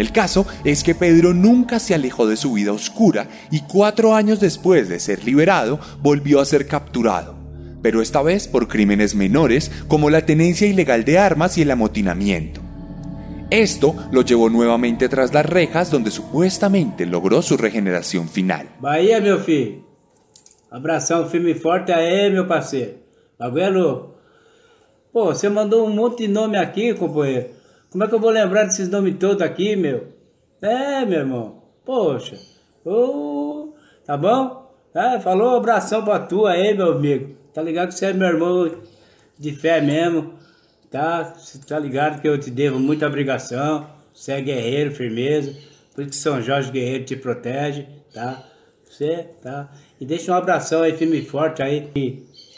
El 0.00 0.12
caso 0.12 0.46
es 0.64 0.82
que 0.82 0.94
Pedro 0.94 1.34
nunca 1.34 1.78
se 1.78 1.94
alejó 1.94 2.26
de 2.26 2.38
su 2.38 2.54
vida 2.54 2.72
oscura 2.72 3.28
y 3.50 3.60
cuatro 3.60 4.14
años 4.14 4.40
después 4.40 4.88
de 4.88 4.98
ser 4.98 5.22
liberado 5.24 5.78
volvió 6.00 6.40
a 6.40 6.46
ser 6.46 6.66
capturado, 6.66 7.34
pero 7.82 8.00
esta 8.00 8.22
vez 8.22 8.48
por 8.48 8.66
crímenes 8.66 9.14
menores 9.14 9.70
como 9.88 10.08
la 10.08 10.24
tenencia 10.24 10.66
ilegal 10.66 11.04
de 11.04 11.18
armas 11.18 11.58
y 11.58 11.62
el 11.62 11.70
amotinamiento. 11.70 12.62
Esto 13.50 13.94
lo 14.10 14.22
llevó 14.22 14.48
nuevamente 14.48 15.06
tras 15.10 15.34
las 15.34 15.44
rejas 15.44 15.90
donde 15.90 16.10
supuestamente 16.10 17.04
logró 17.04 17.42
su 17.42 17.58
regeneración 17.58 18.26
final. 18.26 18.70
Bahia, 18.80 19.20
meu 19.20 19.38
filho. 19.38 19.84
Firme 21.30 21.50
e 21.50 21.54
forte 21.54 21.92
aí, 21.92 22.30
meu 22.30 22.46
parceiro. 22.46 22.94
Mandou 25.52 25.86
um 25.86 25.94
monte 25.94 26.26
de 26.26 26.28
nome 26.32 26.56
aqui, 26.56 26.94
companheiro. 26.94 27.59
Como 27.90 28.04
é 28.04 28.08
que 28.08 28.14
eu 28.14 28.20
vou 28.20 28.30
lembrar 28.30 28.64
desses 28.64 28.88
nomes 28.88 29.16
todos 29.18 29.42
aqui, 29.42 29.74
meu? 29.76 30.08
É, 30.62 31.04
meu 31.04 31.20
irmão. 31.20 31.62
Poxa. 31.84 32.36
Oh, 32.84 33.72
Tá 34.10 34.16
bom? 34.16 34.74
Ah, 34.92 35.20
falou, 35.20 35.56
abração 35.56 36.04
pra 36.04 36.18
tu 36.18 36.44
aí, 36.44 36.74
meu 36.74 36.92
amigo. 36.92 37.36
Tá 37.54 37.62
ligado 37.62 37.88
que 37.88 37.94
você 37.94 38.06
é 38.06 38.12
meu 38.12 38.26
irmão 38.26 38.68
de 39.38 39.52
fé 39.52 39.80
mesmo. 39.80 40.34
Tá? 40.90 41.32
Tá 41.68 41.78
ligado 41.78 42.20
que 42.20 42.28
eu 42.28 42.36
te 42.38 42.50
devo 42.50 42.80
muita 42.80 43.06
obrigação. 43.06 43.86
Você 44.12 44.32
é 44.32 44.40
guerreiro, 44.40 44.90
firmeza. 44.90 45.54
Por 45.94 46.02
isso 46.02 46.10
que 46.10 46.16
São 46.16 46.42
Jorge 46.42 46.72
Guerreiro 46.72 47.04
te 47.04 47.14
protege, 47.14 47.86
tá? 48.12 48.44
Você, 48.84 49.28
tá? 49.40 49.70
E 50.00 50.04
deixa 50.04 50.32
um 50.32 50.34
abração 50.34 50.82
aí, 50.82 50.96
firme 50.96 51.18
e 51.18 51.24
forte 51.24 51.62
aí, 51.62 51.88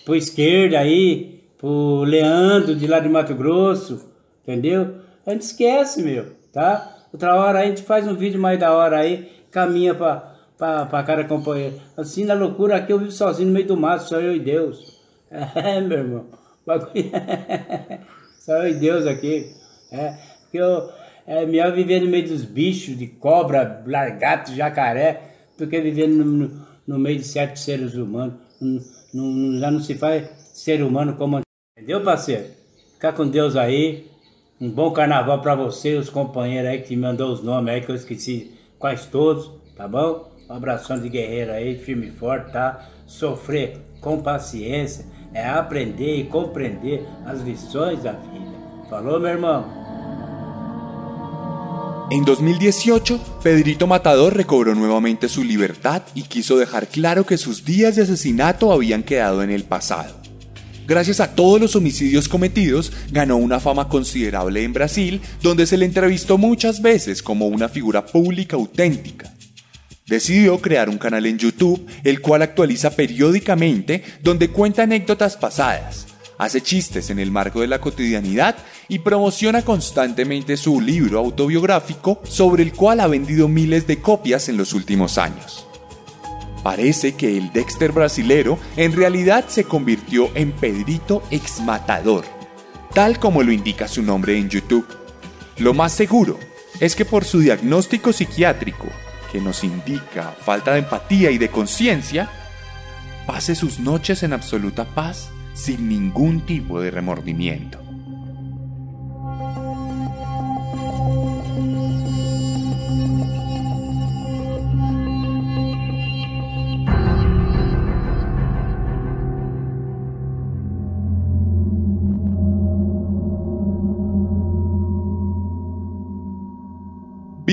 pro 0.04 0.16
esquerda 0.16 0.78
aí, 0.78 1.44
pro 1.58 2.02
Leandro 2.04 2.74
de 2.74 2.86
lá 2.86 2.98
de 2.98 3.10
Mato 3.10 3.34
Grosso, 3.34 4.08
entendeu? 4.42 4.96
A 5.26 5.30
gente 5.30 5.42
esquece, 5.42 6.02
meu, 6.02 6.32
tá? 6.52 6.98
Outra 7.12 7.34
hora 7.36 7.60
a 7.60 7.66
gente 7.66 7.82
faz 7.82 8.06
um 8.08 8.14
vídeo 8.14 8.40
mais 8.40 8.58
da 8.58 8.72
hora 8.72 8.98
aí, 8.98 9.30
caminha 9.50 9.94
pra, 9.94 10.34
pra, 10.58 10.86
pra 10.86 11.02
cara 11.02 11.24
companheiro. 11.24 11.80
Assim, 11.96 12.24
na 12.24 12.34
loucura, 12.34 12.76
aqui 12.76 12.92
eu 12.92 12.98
vivo 12.98 13.12
sozinho 13.12 13.48
no 13.48 13.54
meio 13.54 13.66
do 13.66 13.76
mato, 13.76 14.08
só 14.08 14.20
eu 14.20 14.34
e 14.34 14.40
Deus. 14.40 15.00
É, 15.54 15.80
meu 15.80 15.98
irmão. 15.98 16.26
Só 18.38 18.58
eu 18.58 18.70
e 18.70 18.74
Deus 18.74 19.06
aqui. 19.06 19.50
É, 19.90 20.14
que 20.50 20.58
eu, 20.58 20.90
é 21.26 21.46
melhor 21.46 21.72
viver 21.72 22.00
no 22.00 22.08
meio 22.08 22.28
dos 22.28 22.44
bichos, 22.44 22.98
de 22.98 23.06
cobra, 23.06 23.82
largato, 23.86 24.54
jacaré, 24.54 25.22
do 25.56 25.66
que 25.66 25.80
viver 25.80 26.08
no, 26.08 26.22
no, 26.24 26.66
no 26.86 26.98
meio 26.98 27.18
de 27.18 27.24
certos 27.24 27.64
seres 27.64 27.94
humanos. 27.94 28.34
Não, 29.14 29.58
já 29.58 29.70
não 29.70 29.80
se 29.80 29.94
faz 29.94 30.28
ser 30.52 30.82
humano 30.82 31.16
como. 31.16 31.40
Entendeu, 31.78 32.02
parceiro? 32.02 32.44
Fica 32.94 33.12
com 33.12 33.26
Deus 33.26 33.56
aí. 33.56 34.11
Um 34.62 34.70
bom 34.70 34.92
carnaval 34.92 35.40
para 35.40 35.56
você, 35.56 35.94
os 35.94 36.08
companheiros 36.08 36.70
aí 36.70 36.82
que 36.82 36.96
mandou 36.96 37.32
os 37.32 37.42
nomes 37.42 37.74
aí 37.74 37.80
que 37.80 37.90
eu 37.90 37.96
esqueci 37.96 38.52
quase 38.78 39.08
todos, 39.08 39.50
tá 39.76 39.88
bom? 39.88 40.30
Um 40.48 40.54
abração 40.54 41.00
de 41.00 41.08
guerreiro 41.08 41.50
aí, 41.50 41.76
firme 41.76 42.06
e 42.06 42.10
forte, 42.12 42.52
tá? 42.52 42.86
Sofrer 43.04 43.80
com 44.00 44.22
paciência 44.22 45.04
é 45.34 45.44
aprender 45.48 46.14
e 46.14 46.24
compreender 46.26 47.04
as 47.26 47.40
lições 47.40 48.04
da 48.04 48.12
vida. 48.12 48.52
Falou, 48.88 49.18
meu 49.18 49.30
irmão? 49.30 49.64
En 52.12 52.22
2018, 52.22 53.20
Pedrito 53.42 53.88
Matador 53.88 54.32
recobró 54.32 54.76
nuevamente 54.76 55.28
su 55.28 55.42
libertad 55.42 56.02
y 56.14 56.22
quiso 56.22 56.56
dejar 56.56 56.86
claro 56.86 57.26
que 57.26 57.36
sus 57.36 57.64
días 57.64 57.96
de 57.96 58.02
asesinato 58.02 58.70
habían 58.70 59.02
quedado 59.02 59.42
en 59.42 59.50
el 59.50 59.64
pasado. 59.64 60.21
Gracias 60.86 61.20
a 61.20 61.34
todos 61.34 61.60
los 61.60 61.76
homicidios 61.76 62.28
cometidos, 62.28 62.92
ganó 63.10 63.36
una 63.36 63.60
fama 63.60 63.88
considerable 63.88 64.64
en 64.64 64.72
Brasil, 64.72 65.20
donde 65.40 65.66
se 65.66 65.76
le 65.76 65.84
entrevistó 65.84 66.38
muchas 66.38 66.82
veces 66.82 67.22
como 67.22 67.46
una 67.46 67.68
figura 67.68 68.04
pública 68.04 68.56
auténtica. 68.56 69.32
Decidió 70.06 70.60
crear 70.60 70.88
un 70.88 70.98
canal 70.98 71.24
en 71.26 71.38
YouTube, 71.38 71.86
el 72.02 72.20
cual 72.20 72.42
actualiza 72.42 72.90
periódicamente, 72.90 74.02
donde 74.22 74.48
cuenta 74.48 74.82
anécdotas 74.82 75.36
pasadas, 75.36 76.08
hace 76.36 76.60
chistes 76.60 77.10
en 77.10 77.20
el 77.20 77.30
marco 77.30 77.60
de 77.60 77.68
la 77.68 77.80
cotidianidad 77.80 78.56
y 78.88 78.98
promociona 78.98 79.62
constantemente 79.62 80.56
su 80.56 80.80
libro 80.80 81.20
autobiográfico, 81.20 82.20
sobre 82.24 82.64
el 82.64 82.72
cual 82.72 82.98
ha 82.98 83.06
vendido 83.06 83.46
miles 83.46 83.86
de 83.86 84.00
copias 84.00 84.48
en 84.48 84.56
los 84.56 84.72
últimos 84.72 85.16
años. 85.16 85.66
Parece 86.62 87.14
que 87.14 87.36
el 87.36 87.52
Dexter 87.52 87.92
brasilero 87.92 88.58
en 88.76 88.92
realidad 88.92 89.46
se 89.48 89.64
convirtió 89.64 90.30
en 90.34 90.52
Pedrito 90.52 91.22
Exmatador, 91.30 92.24
tal 92.94 93.18
como 93.18 93.42
lo 93.42 93.52
indica 93.52 93.88
su 93.88 94.02
nombre 94.02 94.38
en 94.38 94.48
YouTube. 94.48 94.86
Lo 95.58 95.74
más 95.74 95.92
seguro 95.92 96.38
es 96.80 96.94
que 96.94 97.04
por 97.04 97.24
su 97.24 97.40
diagnóstico 97.40 98.12
psiquiátrico 98.12 98.86
que 99.32 99.40
nos 99.40 99.64
indica 99.64 100.34
falta 100.44 100.72
de 100.72 100.80
empatía 100.80 101.30
y 101.30 101.38
de 101.38 101.48
conciencia, 101.48 102.28
pase 103.26 103.54
sus 103.54 103.80
noches 103.80 104.22
en 104.22 104.32
absoluta 104.32 104.84
paz 104.84 105.30
sin 105.54 105.88
ningún 105.88 106.42
tipo 106.42 106.80
de 106.80 106.90
remordimiento. 106.90 107.81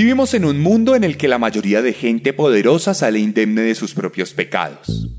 Vivimos 0.02 0.34
en 0.34 0.46
un 0.46 0.62
mundo 0.62 0.96
en 0.96 1.04
el 1.04 1.18
que 1.18 1.28
la 1.28 1.40
mayoría 1.40 1.82
de 1.82 1.92
gente 1.92 2.32
poderosa 2.32 2.94
sale 2.94 3.20
indemne 3.20 3.64
de 3.64 3.76
sus 3.76 3.94
propios 3.94 4.32
pecados. 4.32 5.10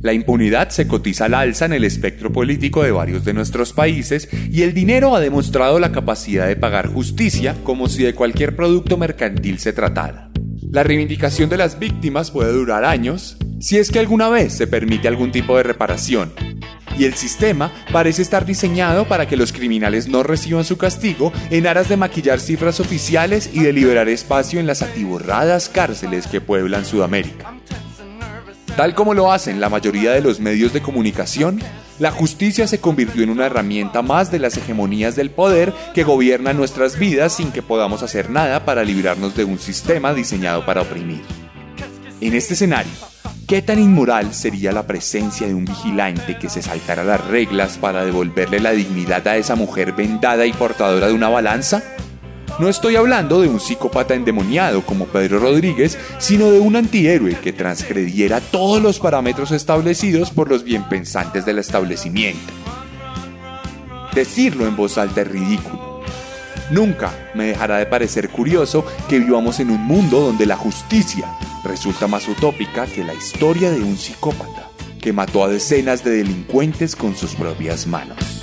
La 0.00 0.14
impunidad 0.14 0.70
se 0.70 0.88
cotiza 0.88 1.26
al 1.26 1.34
alza 1.34 1.66
en 1.66 1.74
el 1.74 1.84
espectro 1.84 2.32
político 2.32 2.82
de 2.82 2.90
varios 2.90 3.22
de 3.26 3.34
nuestros 3.34 3.74
países 3.74 4.30
y 4.50 4.62
el 4.62 4.72
dinero 4.72 5.14
ha 5.14 5.20
demostrado 5.20 5.78
la 5.78 5.92
capacidad 5.92 6.48
de 6.48 6.56
pagar 6.56 6.86
justicia 6.86 7.54
como 7.64 7.90
si 7.90 8.02
de 8.02 8.14
cualquier 8.14 8.56
producto 8.56 8.96
mercantil 8.96 9.58
se 9.58 9.74
tratara. 9.74 10.30
La 10.70 10.84
reivindicación 10.84 11.50
de 11.50 11.58
las 11.58 11.78
víctimas 11.78 12.30
puede 12.30 12.50
durar 12.50 12.86
años 12.86 13.36
si 13.60 13.76
es 13.76 13.90
que 13.90 13.98
alguna 13.98 14.30
vez 14.30 14.54
se 14.54 14.66
permite 14.66 15.06
algún 15.06 15.32
tipo 15.32 15.54
de 15.58 15.64
reparación, 15.64 16.32
y 17.00 17.06
el 17.06 17.14
sistema 17.14 17.72
parece 17.92 18.20
estar 18.20 18.44
diseñado 18.44 19.08
para 19.08 19.26
que 19.26 19.38
los 19.38 19.54
criminales 19.54 20.06
no 20.06 20.22
reciban 20.22 20.64
su 20.64 20.76
castigo 20.76 21.32
en 21.48 21.66
aras 21.66 21.88
de 21.88 21.96
maquillar 21.96 22.40
cifras 22.40 22.78
oficiales 22.78 23.48
y 23.54 23.60
de 23.60 23.72
liberar 23.72 24.10
espacio 24.10 24.60
en 24.60 24.66
las 24.66 24.82
atiborradas 24.82 25.70
cárceles 25.70 26.26
que 26.26 26.42
pueblan 26.42 26.84
Sudamérica. 26.84 27.54
Tal 28.76 28.94
como 28.94 29.14
lo 29.14 29.32
hacen 29.32 29.60
la 29.60 29.70
mayoría 29.70 30.12
de 30.12 30.20
los 30.20 30.40
medios 30.40 30.74
de 30.74 30.82
comunicación, 30.82 31.58
la 31.98 32.10
justicia 32.10 32.66
se 32.66 32.80
convirtió 32.80 33.22
en 33.22 33.30
una 33.30 33.46
herramienta 33.46 34.02
más 34.02 34.30
de 34.30 34.38
las 34.38 34.58
hegemonías 34.58 35.16
del 35.16 35.30
poder 35.30 35.72
que 35.94 36.04
gobiernan 36.04 36.58
nuestras 36.58 36.98
vidas 36.98 37.34
sin 37.34 37.50
que 37.50 37.62
podamos 37.62 38.02
hacer 38.02 38.28
nada 38.28 38.66
para 38.66 38.84
librarnos 38.84 39.34
de 39.34 39.44
un 39.44 39.58
sistema 39.58 40.12
diseñado 40.12 40.66
para 40.66 40.82
oprimir. 40.82 41.22
En 42.20 42.34
este 42.34 42.52
escenario, 42.52 42.92
¿Qué 43.46 43.62
tan 43.62 43.78
inmoral 43.78 44.32
sería 44.32 44.72
la 44.72 44.86
presencia 44.86 45.46
de 45.46 45.54
un 45.54 45.64
vigilante 45.64 46.38
que 46.38 46.48
se 46.48 46.62
saltara 46.62 47.02
las 47.02 47.24
reglas 47.26 47.78
para 47.78 48.04
devolverle 48.04 48.60
la 48.60 48.70
dignidad 48.70 49.26
a 49.26 49.36
esa 49.36 49.56
mujer 49.56 49.92
vendada 49.92 50.46
y 50.46 50.52
portadora 50.52 51.08
de 51.08 51.14
una 51.14 51.28
balanza? 51.28 51.82
No 52.60 52.68
estoy 52.68 52.96
hablando 52.96 53.40
de 53.40 53.48
un 53.48 53.58
psicópata 53.58 54.14
endemoniado 54.14 54.82
como 54.82 55.06
Pedro 55.06 55.38
Rodríguez, 55.38 55.98
sino 56.18 56.50
de 56.50 56.60
un 56.60 56.76
antihéroe 56.76 57.36
que 57.40 57.52
transgrediera 57.52 58.40
todos 58.40 58.82
los 58.82 59.00
parámetros 59.00 59.50
establecidos 59.50 60.30
por 60.30 60.48
los 60.48 60.62
bienpensantes 60.62 61.44
del 61.44 61.58
establecimiento. 61.58 62.52
Decirlo 64.14 64.66
en 64.66 64.76
voz 64.76 64.98
alta 64.98 65.22
es 65.22 65.28
ridículo. 65.28 65.89
Nunca 66.70 67.12
me 67.34 67.46
dejará 67.46 67.78
de 67.78 67.86
parecer 67.86 68.28
curioso 68.28 68.84
que 69.08 69.18
vivamos 69.18 69.58
en 69.58 69.70
un 69.70 69.80
mundo 69.80 70.20
donde 70.20 70.46
la 70.46 70.56
justicia 70.56 71.26
resulta 71.64 72.06
más 72.06 72.28
utópica 72.28 72.86
que 72.86 73.02
la 73.02 73.14
historia 73.14 73.70
de 73.70 73.82
un 73.82 73.96
psicópata 73.96 74.70
que 75.00 75.12
mató 75.12 75.42
a 75.42 75.48
decenas 75.48 76.04
de 76.04 76.18
delincuentes 76.18 76.94
con 76.94 77.16
sus 77.16 77.34
propias 77.34 77.86
manos. 77.86 78.40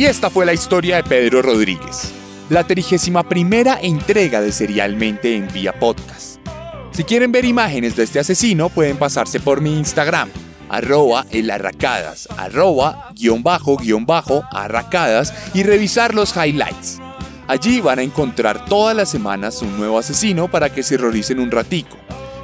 Y 0.00 0.06
esta 0.06 0.30
fue 0.30 0.46
la 0.46 0.54
historia 0.54 0.96
de 0.96 1.04
Pedro 1.04 1.42
Rodríguez, 1.42 2.10
la 2.48 2.64
31 2.64 3.28
primera 3.28 3.78
entrega 3.82 4.40
de 4.40 4.50
Serialmente 4.50 5.36
en 5.36 5.46
Vía 5.52 5.78
Podcast. 5.78 6.38
Si 6.90 7.04
quieren 7.04 7.32
ver 7.32 7.44
imágenes 7.44 7.96
de 7.96 8.04
este 8.04 8.18
asesino, 8.18 8.70
pueden 8.70 8.96
pasarse 8.96 9.40
por 9.40 9.60
mi 9.60 9.76
Instagram, 9.76 10.30
arroba 10.70 11.26
elarracadas, 11.30 12.28
arroba 12.38 13.10
guion 13.14 13.42
bajo 13.42 13.76
guion 13.76 14.06
bajo 14.06 14.42
arracadas 14.52 15.34
y 15.52 15.64
revisar 15.64 16.14
los 16.14 16.34
highlights. 16.34 16.98
Allí 17.46 17.82
van 17.82 17.98
a 17.98 18.02
encontrar 18.02 18.64
todas 18.64 18.96
las 18.96 19.10
semanas 19.10 19.60
un 19.60 19.76
nuevo 19.76 19.98
asesino 19.98 20.50
para 20.50 20.72
que 20.72 20.82
se 20.82 20.94
horroricen 20.94 21.40
un 21.40 21.50
ratico. 21.50 21.98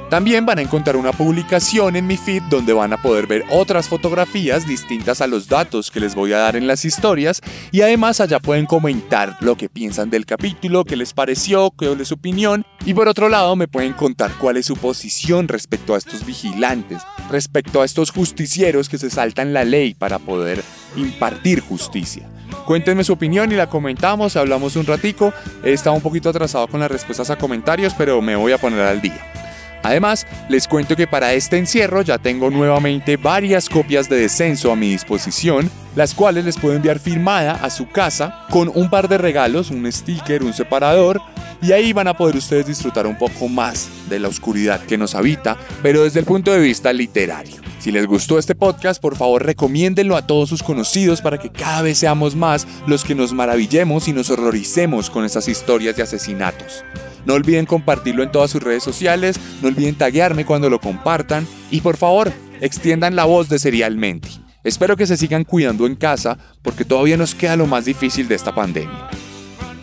También 0.09 0.45
van 0.45 0.57
a 0.57 0.61
encontrar 0.61 0.95
una 0.95 1.11
publicación 1.11 1.97
en 1.97 2.07
mi 2.07 2.15
feed 2.15 2.43
donde 2.43 2.71
van 2.71 2.93
a 2.93 3.01
poder 3.01 3.27
ver 3.27 3.43
otras 3.51 3.89
fotografías 3.89 4.65
distintas 4.65 5.19
a 5.19 5.27
los 5.27 5.49
datos 5.49 5.91
que 5.91 5.99
les 5.99 6.15
voy 6.15 6.31
a 6.31 6.37
dar 6.37 6.55
en 6.55 6.65
las 6.65 6.85
historias 6.85 7.41
y 7.73 7.81
además 7.81 8.21
allá 8.21 8.39
pueden 8.39 8.65
comentar 8.67 9.35
lo 9.41 9.57
que 9.57 9.67
piensan 9.67 10.09
del 10.09 10.25
capítulo, 10.25 10.85
qué 10.85 10.95
les 10.95 11.11
pareció, 11.11 11.73
qué 11.77 11.91
es 11.91 12.07
su 12.07 12.13
opinión 12.13 12.65
y 12.85 12.93
por 12.93 13.09
otro 13.09 13.27
lado 13.27 13.57
me 13.57 13.67
pueden 13.67 13.91
contar 13.91 14.31
cuál 14.39 14.55
es 14.55 14.67
su 14.67 14.77
posición 14.77 15.49
respecto 15.49 15.93
a 15.93 15.97
estos 15.97 16.25
vigilantes, 16.25 17.01
respecto 17.29 17.81
a 17.81 17.85
estos 17.85 18.11
justicieros 18.11 18.87
que 18.87 18.97
se 18.97 19.09
saltan 19.09 19.51
la 19.51 19.65
ley 19.65 19.93
para 19.93 20.19
poder 20.19 20.63
impartir 20.95 21.59
justicia. 21.59 22.29
Cuéntenme 22.65 23.03
su 23.03 23.11
opinión 23.11 23.51
y 23.51 23.55
la 23.55 23.67
comentamos, 23.67 24.37
hablamos 24.37 24.77
un 24.77 24.85
ratico. 24.85 25.33
He 25.65 25.73
estado 25.73 25.97
un 25.97 26.01
poquito 26.01 26.29
atrasado 26.29 26.67
con 26.69 26.79
las 26.79 26.91
respuestas 26.91 27.29
a 27.29 27.37
comentarios, 27.37 27.93
pero 27.97 28.21
me 28.21 28.37
voy 28.37 28.53
a 28.53 28.57
poner 28.57 28.81
al 28.81 29.01
día. 29.01 29.46
Además, 29.83 30.27
les 30.49 30.67
cuento 30.67 30.95
que 30.95 31.07
para 31.07 31.33
este 31.33 31.57
encierro 31.57 32.01
ya 32.01 32.17
tengo 32.17 32.49
nuevamente 32.49 33.17
varias 33.17 33.69
copias 33.69 34.09
de 34.09 34.17
descenso 34.17 34.71
a 34.71 34.75
mi 34.75 34.89
disposición, 34.89 35.69
las 35.95 36.13
cuales 36.13 36.45
les 36.45 36.57
puedo 36.57 36.75
enviar 36.75 36.99
firmada 36.99 37.53
a 37.53 37.69
su 37.69 37.87
casa 37.89 38.45
con 38.49 38.71
un 38.73 38.89
par 38.89 39.07
de 39.07 39.17
regalos, 39.17 39.71
un 39.71 39.91
sticker, 39.91 40.43
un 40.43 40.53
separador, 40.53 41.21
y 41.61 41.71
ahí 41.71 41.93
van 41.93 42.07
a 42.07 42.15
poder 42.15 42.35
ustedes 42.35 42.67
disfrutar 42.67 43.07
un 43.07 43.17
poco 43.17 43.47
más 43.47 43.89
de 44.09 44.19
la 44.19 44.27
oscuridad 44.27 44.81
que 44.81 44.97
nos 44.97 45.15
habita, 45.15 45.57
pero 45.81 46.03
desde 46.03 46.19
el 46.19 46.25
punto 46.25 46.51
de 46.51 46.59
vista 46.59 46.93
literario. 46.93 47.55
Si 47.79 47.91
les 47.91 48.05
gustó 48.05 48.37
este 48.37 48.55
podcast, 48.55 49.01
por 49.01 49.15
favor 49.15 49.45
recomiéndenlo 49.45 50.17
a 50.17 50.27
todos 50.27 50.49
sus 50.49 50.63
conocidos 50.63 51.21
para 51.21 51.37
que 51.37 51.51
cada 51.51 51.81
vez 51.81 51.97
seamos 51.97 52.35
más 52.35 52.67
los 52.85 53.03
que 53.03 53.15
nos 53.15 53.33
maravillemos 53.33 54.07
y 54.07 54.13
nos 54.13 54.29
horroricemos 54.29 55.09
con 55.09 55.25
esas 55.25 55.47
historias 55.47 55.95
de 55.95 56.03
asesinatos. 56.03 56.83
No 57.27 57.33
olviden 57.33 57.65
compartirlo 57.65 58.23
en 58.23 58.31
todas 58.31 58.49
sus 58.49 58.63
redes 58.63 58.83
sociales, 58.83 59.37
no 59.61 59.67
olviden 59.67 59.95
taguearme 59.95 60.45
cuando 60.45 60.69
lo 60.69 60.79
compartan 60.79 61.45
y 61.69 61.81
por 61.81 61.97
favor, 61.97 62.31
extiendan 62.61 63.17
la 63.17 63.25
voz 63.25 63.49
de 63.49 63.59
Serialmente. 63.59 64.29
Espero 64.63 64.95
que 64.95 65.05
se 65.05 65.17
sigan 65.17 65.43
cuidando 65.43 65.85
en 65.87 65.95
casa 65.95 66.37
porque 66.61 66.85
todavía 66.85 67.17
nos 67.17 67.35
queda 67.35 67.57
lo 67.57 67.67
más 67.67 67.83
difícil 67.83 68.29
de 68.29 68.35
esta 68.35 68.55
pandemia. 68.55 69.09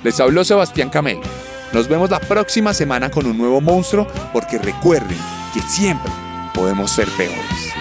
Les 0.03 0.19
habló 0.21 0.43
Sebastián 0.43 0.89
Camelo. 0.89 1.21
Nos 1.75 1.87
vemos 1.87 2.09
la 2.09 2.21
próxima 2.21 2.73
semana 2.73 3.11
con 3.11 3.27
un 3.27 3.37
nuevo 3.37 3.61
monstruo 3.61 4.07
porque 4.33 4.57
recuerden 4.57 5.19
que 5.53 5.61
siempre 5.61 6.11
podemos 6.55 6.93
ser 6.93 7.09
peores. 7.09 7.74